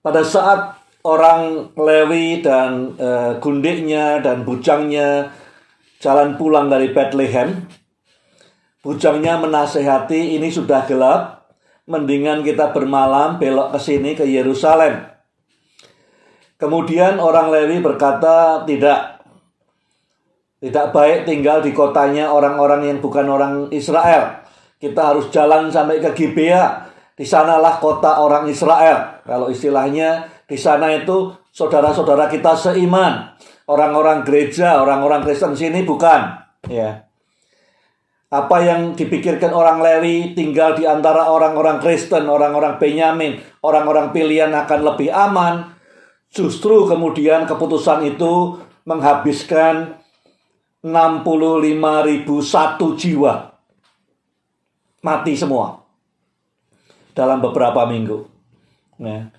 Pada 0.00 0.24
saat 0.24 0.80
orang 1.04 1.72
Lewi 1.76 2.40
dan 2.44 2.96
uh, 2.96 3.36
gundiknya 3.40 4.20
dan 4.20 4.44
bujangnya 4.44 5.32
jalan 6.00 6.40
pulang 6.40 6.72
dari 6.72 6.92
Bethlehem. 6.92 7.68
Bujangnya 8.80 9.36
menasehati 9.36 10.40
ini 10.40 10.48
sudah 10.48 10.88
gelap, 10.88 11.52
mendingan 11.84 12.40
kita 12.40 12.72
bermalam 12.72 13.36
belok 13.36 13.76
ke 13.76 13.80
sini 13.80 14.16
ke 14.16 14.24
Yerusalem. 14.24 15.04
Kemudian 16.56 17.20
orang 17.20 17.52
Lewi 17.52 17.80
berkata, 17.80 18.64
tidak. 18.64 19.20
Tidak 20.60 20.92
baik 20.92 21.24
tinggal 21.24 21.64
di 21.64 21.72
kotanya 21.72 22.28
orang-orang 22.28 22.84
yang 22.84 22.98
bukan 23.00 23.24
orang 23.32 23.54
Israel. 23.72 24.44
Kita 24.76 25.12
harus 25.12 25.32
jalan 25.32 25.72
sampai 25.72 26.04
ke 26.04 26.12
Gibea. 26.12 26.89
Di 27.20 27.28
sanalah 27.28 27.76
kota 27.76 28.24
orang 28.24 28.48
Israel. 28.48 29.20
Kalau 29.28 29.52
istilahnya 29.52 30.24
di 30.48 30.56
sana 30.56 30.88
itu 30.96 31.36
saudara-saudara 31.52 32.32
kita 32.32 32.56
seiman. 32.56 33.36
Orang-orang 33.68 34.24
gereja, 34.24 34.80
orang-orang 34.80 35.20
Kristen 35.20 35.52
sini 35.52 35.84
bukan. 35.84 36.40
Ya. 36.64 37.04
Apa 38.32 38.64
yang 38.64 38.96
dipikirkan 38.96 39.52
orang 39.52 39.84
Lewi 39.84 40.32
tinggal 40.32 40.72
di 40.72 40.88
antara 40.88 41.28
orang-orang 41.28 41.76
Kristen, 41.84 42.24
orang-orang 42.24 42.80
Benyamin, 42.80 43.36
orang-orang 43.60 44.16
pilihan 44.16 44.50
akan 44.56 44.80
lebih 44.80 45.12
aman 45.12 45.76
Justru 46.30 46.86
kemudian 46.86 47.42
keputusan 47.42 48.06
itu 48.06 48.62
menghabiskan 48.86 49.98
65.001 50.86 52.22
jiwa 52.96 53.50
mati 55.02 55.34
semua 55.34 55.79
dalam 57.12 57.38
beberapa 57.38 57.86
minggu. 57.86 58.18
Nah, 59.00 59.30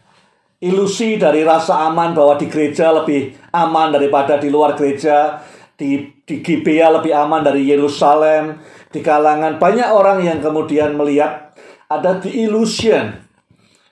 ilusi 0.62 1.18
dari 1.18 1.46
rasa 1.46 1.90
aman 1.90 2.16
bahwa 2.16 2.38
di 2.38 2.48
gereja 2.48 2.92
lebih 2.94 3.36
aman 3.52 3.94
daripada 3.94 4.38
di 4.38 4.50
luar 4.50 4.74
gereja, 4.74 5.42
di 5.76 6.06
di 6.24 6.40
Gibea 6.40 6.90
lebih 6.90 7.12
aman 7.14 7.44
dari 7.44 7.68
Yerusalem, 7.68 8.60
di 8.90 9.04
kalangan 9.04 9.60
banyak 9.60 9.90
orang 9.92 10.24
yang 10.24 10.40
kemudian 10.40 10.96
melihat 10.96 11.54
ada 11.92 12.22
the 12.22 12.32
illusion 12.32 13.20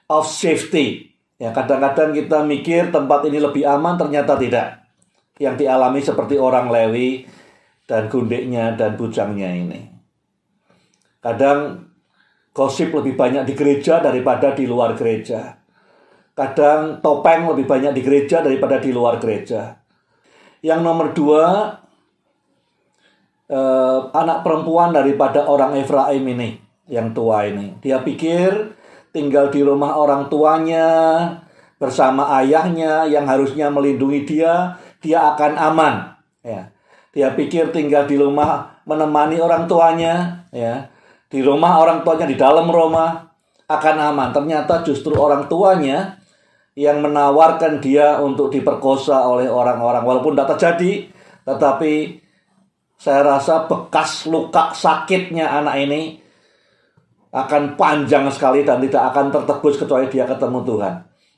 of 0.07 0.25
safety 0.25 1.09
Ya, 1.39 1.55
kadang-kadang 1.55 2.11
kita 2.11 2.43
mikir 2.43 2.91
tempat 2.91 3.23
ini 3.23 3.39
lebih 3.39 3.63
aman, 3.63 3.95
ternyata 3.95 4.35
tidak. 4.35 4.83
Yang 5.39 5.63
dialami 5.63 6.03
seperti 6.03 6.35
orang 6.35 6.67
Lewi 6.67 7.23
dan 7.87 8.11
gundiknya 8.11 8.75
dan 8.75 8.99
bujangnya 8.99 9.47
ini. 9.55 9.87
Kadang 11.23 11.88
gosip 12.59 12.91
lebih 12.91 13.15
banyak 13.15 13.47
di 13.47 13.55
gereja 13.55 14.03
daripada 14.03 14.51
di 14.51 14.67
luar 14.67 14.91
gereja. 14.99 15.55
Kadang 16.35 16.99
topeng 16.99 17.47
lebih 17.47 17.63
banyak 17.63 17.95
di 17.95 18.03
gereja 18.03 18.43
daripada 18.43 18.83
di 18.83 18.91
luar 18.91 19.15
gereja. 19.15 19.79
Yang 20.59 20.79
nomor 20.83 21.07
dua, 21.15 21.43
eh, 23.47 23.99
anak 24.11 24.43
perempuan 24.43 24.91
daripada 24.91 25.47
orang 25.47 25.79
Efraim 25.79 26.27
ini, 26.35 26.59
yang 26.91 27.15
tua 27.15 27.47
ini. 27.47 27.79
Dia 27.79 28.03
pikir 28.03 28.75
tinggal 29.15 29.47
di 29.55 29.63
rumah 29.63 29.95
orang 29.95 30.27
tuanya 30.27 30.87
bersama 31.79 32.27
ayahnya 32.43 33.07
yang 33.07 33.23
harusnya 33.23 33.71
melindungi 33.71 34.27
dia, 34.27 34.75
dia 34.99 35.31
akan 35.31 35.55
aman. 35.55 35.95
Ya. 36.43 36.75
Dia 37.15 37.31
pikir 37.39 37.71
tinggal 37.71 38.03
di 38.03 38.19
rumah 38.19 38.83
menemani 38.83 39.39
orang 39.39 39.63
tuanya, 39.63 40.43
ya. 40.51 40.91
Di 41.29 41.45
rumah 41.45 41.77
orang 41.77 42.01
tuanya 42.01 42.25
di 42.25 42.33
dalam 42.33 42.65
rumah 42.65 43.29
akan 43.69 43.95
aman. 44.09 44.29
Ternyata 44.33 44.81
justru 44.81 45.13
orang 45.13 45.45
tuanya 45.45 46.17
yang 46.73 47.05
menawarkan 47.05 47.77
dia 47.77 48.17
untuk 48.17 48.49
diperkosa 48.49 49.29
oleh 49.29 49.45
orang-orang 49.45 50.01
walaupun 50.01 50.33
tidak 50.33 50.57
terjadi, 50.57 51.05
tetapi 51.45 52.17
saya 52.97 53.21
rasa 53.37 53.69
bekas 53.69 54.25
luka 54.25 54.73
sakitnya 54.73 55.47
anak 55.47 55.75
ini 55.85 56.01
akan 57.29 57.77
panjang 57.77 58.25
sekali 58.33 58.65
dan 58.65 58.81
tidak 58.81 59.13
akan 59.13 59.29
tertebus 59.29 59.77
kecuali 59.77 60.09
dia 60.09 60.25
ketemu 60.25 60.59
Tuhan. 60.65 60.93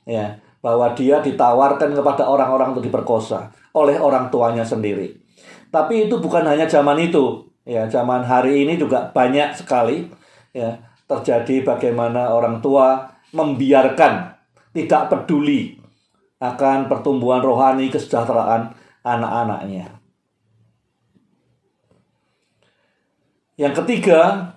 Ya, 0.08 0.40
bahwa 0.64 0.94
dia 0.96 1.20
ditawarkan 1.20 1.92
kepada 1.92 2.26
orang-orang 2.26 2.72
untuk 2.72 2.86
diperkosa 2.86 3.52
oleh 3.76 4.00
orang 4.00 4.32
tuanya 4.32 4.64
sendiri. 4.64 5.20
Tapi 5.68 6.08
itu 6.08 6.16
bukan 6.22 6.46
hanya 6.48 6.64
zaman 6.64 6.96
itu, 7.02 7.51
ya, 7.66 7.86
zaman 7.86 8.22
hari 8.22 8.66
ini 8.66 8.78
juga 8.78 9.10
banyak 9.10 9.54
sekali 9.58 10.08
ya 10.52 10.78
terjadi 11.08 11.64
bagaimana 11.64 12.32
orang 12.32 12.60
tua 12.64 13.12
membiarkan 13.32 14.36
tidak 14.72 15.12
peduli 15.12 15.76
akan 16.42 16.90
pertumbuhan 16.90 17.44
rohani 17.44 17.92
kesejahteraan 17.92 18.74
anak-anaknya. 19.06 20.02
Yang 23.60 23.84
ketiga, 23.84 24.52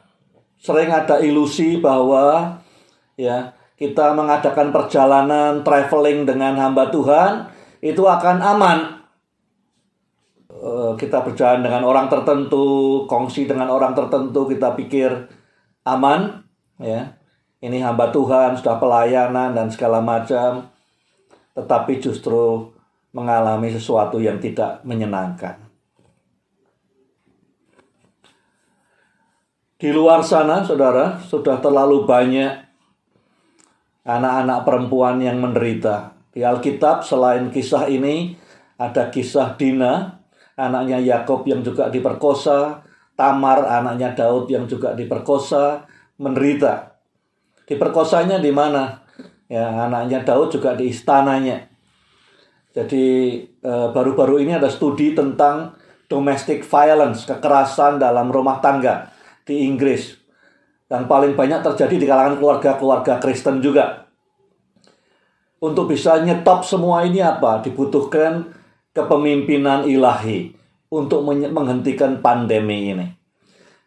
sering 0.57 0.89
ada 0.89 1.21
ilusi 1.21 1.77
bahwa 1.77 2.57
ya 3.19 3.53
kita 3.75 4.15
mengadakan 4.15 4.71
perjalanan 4.71 5.61
traveling 5.61 6.23
dengan 6.25 6.55
hamba 6.55 6.89
Tuhan 6.89 7.51
itu 7.83 8.01
akan 8.01 8.41
aman. 8.41 9.04
Eh, 10.65 10.93
kita 10.97 11.21
berjalan 11.21 11.61
dengan 11.61 11.85
orang 11.85 12.09
tertentu, 12.09 13.05
kongsi 13.05 13.45
dengan 13.45 13.69
orang 13.69 13.93
tertentu, 13.93 14.49
kita 14.49 14.73
pikir 14.73 15.13
aman, 15.85 16.41
ya. 16.81 17.13
Ini 17.61 17.85
hamba 17.85 18.09
Tuhan 18.09 18.57
sudah 18.57 18.81
pelayanan 18.81 19.53
dan 19.53 19.69
segala 19.69 20.01
macam, 20.01 20.65
tetapi 21.53 22.01
justru 22.01 22.73
mengalami 23.13 23.69
sesuatu 23.69 24.17
yang 24.17 24.41
tidak 24.41 24.81
menyenangkan. 24.81 25.61
Di 29.77 29.93
luar 29.93 30.25
sana, 30.25 30.65
saudara, 30.65 31.21
sudah 31.21 31.61
terlalu 31.61 32.09
banyak 32.09 32.65
anak-anak 34.01 34.65
perempuan 34.65 35.21
yang 35.21 35.37
menderita. 35.37 36.17
Di 36.33 36.41
Alkitab, 36.41 37.05
selain 37.05 37.53
kisah 37.53 37.85
ini, 37.85 38.33
ada 38.81 39.13
kisah 39.13 39.53
Dina, 39.53 40.14
anaknya 40.55 40.99
Yakob 40.99 41.43
yang 41.47 41.61
juga 41.61 41.91
diperkosa, 41.91 42.83
Tamar, 43.15 43.63
anaknya 43.63 44.11
Daud 44.11 44.51
yang 44.51 44.67
juga 44.67 44.91
diperkosa, 44.91 45.87
menderita. 46.19 46.99
Diperkosanya 47.63 48.43
di 48.43 48.51
mana? 48.51 49.03
Ya, 49.47 49.87
anaknya 49.87 50.23
Daud 50.27 50.51
juga 50.51 50.75
di 50.75 50.91
istananya. 50.91 51.63
Jadi 52.75 53.05
eh, 53.47 53.87
baru-baru 53.95 54.43
ini 54.43 54.59
ada 54.59 54.67
studi 54.67 55.15
tentang 55.15 55.79
domestic 56.11 56.67
violence, 56.67 57.23
kekerasan 57.23 58.03
dalam 58.03 58.27
rumah 58.27 58.59
tangga 58.59 59.09
di 59.47 59.63
Inggris. 59.63 60.11
Dan 60.85 61.07
paling 61.07 61.33
banyak 61.33 61.63
terjadi 61.65 61.95
di 61.97 62.05
kalangan 62.05 62.37
keluarga-keluarga 62.37 63.17
Kristen 63.17 63.63
juga. 63.63 64.05
Untuk 65.63 65.89
bisa 65.89 66.19
nyetop 66.21 66.61
semua 66.61 67.07
ini 67.07 67.23
apa? 67.23 67.63
Dibutuhkan 67.63 68.53
kepemimpinan 68.95 69.83
ilahi 69.83 70.55
untuk 70.87 71.27
menghentikan 71.27 72.23
pandemi 72.23 72.95
ini. 72.95 73.07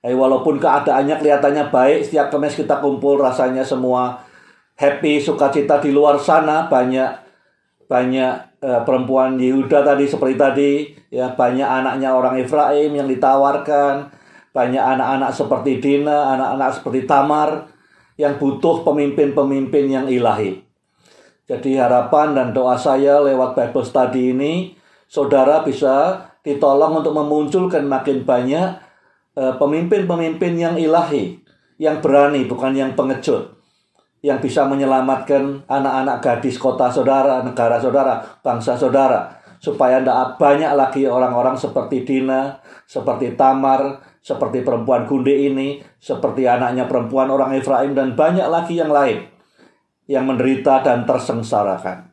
Eh, 0.05 0.15
walaupun 0.15 0.61
keadaannya 0.63 1.19
kelihatannya 1.19 1.75
baik, 1.75 2.07
setiap 2.07 2.31
kemes 2.31 2.55
kita 2.55 2.79
kumpul 2.79 3.19
rasanya 3.19 3.67
semua 3.67 4.23
happy, 4.79 5.19
sukacita 5.19 5.83
di 5.83 5.91
luar 5.91 6.23
sana, 6.23 6.71
banyak 6.71 7.27
banyak 7.91 8.63
eh, 8.63 8.81
perempuan 8.87 9.35
Yehuda 9.41 9.83
tadi 9.83 10.07
seperti 10.07 10.35
tadi, 10.39 10.73
ya 11.11 11.35
banyak 11.35 11.67
anaknya 11.67 12.15
orang 12.15 12.39
Efraim 12.39 12.95
yang 12.95 13.11
ditawarkan, 13.11 14.13
banyak 14.55 14.79
anak-anak 14.79 15.35
seperti 15.35 15.83
Dina, 15.83 16.37
anak-anak 16.39 16.71
seperti 16.79 17.01
Tamar 17.09 17.67
yang 18.15 18.39
butuh 18.39 18.87
pemimpin-pemimpin 18.87 19.85
yang 19.91 20.07
ilahi. 20.07 20.63
Jadi 21.49 21.81
harapan 21.81 22.37
dan 22.37 22.49
doa 22.53 22.77
saya 22.77 23.19
lewat 23.25 23.57
Bible 23.57 23.87
Study 23.87 24.37
ini, 24.37 24.78
saudara 25.09 25.65
bisa 25.65 26.29
ditolong 26.45 27.01
untuk 27.03 27.17
memunculkan 27.17 27.83
makin 27.89 28.23
banyak 28.23 28.79
eh, 29.35 29.55
pemimpin-pemimpin 29.57 30.53
yang 30.55 30.77
ilahi, 30.77 31.41
yang 31.81 31.99
berani, 32.05 32.45
bukan 32.45 32.77
yang 32.77 32.93
pengecut, 32.93 33.57
yang 34.21 34.39
bisa 34.39 34.69
menyelamatkan 34.69 35.65
anak-anak 35.67 36.17
gadis 36.21 36.61
kota 36.61 36.93
saudara, 36.93 37.41
negara 37.41 37.81
saudara, 37.81 38.21
bangsa 38.45 38.77
saudara, 38.77 39.41
supaya 39.59 39.99
tidak 39.99 40.39
banyak 40.39 40.73
lagi 40.77 41.03
orang-orang 41.09 41.59
seperti 41.59 42.07
Dina, 42.07 42.61
seperti 42.87 43.35
Tamar, 43.35 44.05
seperti 44.23 44.63
perempuan 44.63 45.09
Gunde 45.09 45.35
ini, 45.35 45.83
seperti 45.99 46.47
anaknya 46.47 46.85
perempuan 46.87 47.33
orang 47.33 47.57
Efraim 47.57 47.97
dan 47.97 48.13
banyak 48.13 48.47
lagi 48.47 48.79
yang 48.79 48.93
lain 48.93 49.27
yang 50.09 50.25
menderita 50.25 50.81
dan 50.81 51.05
tersengsarakan. 51.05 52.09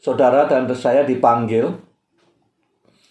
Saudara 0.00 0.48
dan 0.48 0.68
saya 0.76 1.04
dipanggil 1.04 1.89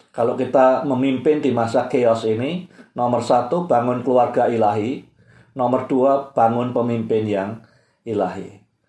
kalau 0.09 0.33
kita 0.35 0.83
memimpin 0.83 1.39
di 1.39 1.53
masa 1.53 1.85
chaos 1.85 2.25
ini, 2.25 2.65
nomor 2.97 3.21
satu 3.21 3.69
bangun 3.69 4.01
keluarga 4.01 4.49
ilahi, 4.49 5.05
nomor 5.53 5.85
dua 5.85 6.33
bangun 6.33 6.73
pemimpin 6.75 7.23
yang 7.29 7.49
ilahi. 8.03 8.58